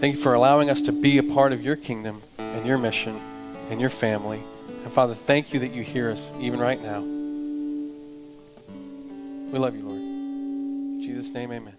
Thank 0.00 0.16
you 0.16 0.22
for 0.22 0.34
allowing 0.34 0.68
us 0.68 0.82
to 0.82 0.92
be 0.92 1.18
a 1.18 1.22
part 1.22 1.52
of 1.52 1.62
your 1.62 1.76
kingdom 1.76 2.22
and 2.38 2.66
your 2.66 2.76
mission 2.76 3.20
and 3.70 3.80
your 3.80 3.90
family. 3.90 4.42
And 4.68 4.92
Father, 4.92 5.14
thank 5.14 5.54
you 5.54 5.60
that 5.60 5.72
you 5.72 5.82
hear 5.82 6.10
us 6.10 6.32
even 6.40 6.60
right 6.60 6.80
now. 6.82 7.00
We 9.50 9.58
love 9.58 9.74
you, 9.76 9.82
Lord. 9.82 10.00
In 10.00 11.02
Jesus' 11.02 11.32
name, 11.32 11.52
amen. 11.52 11.75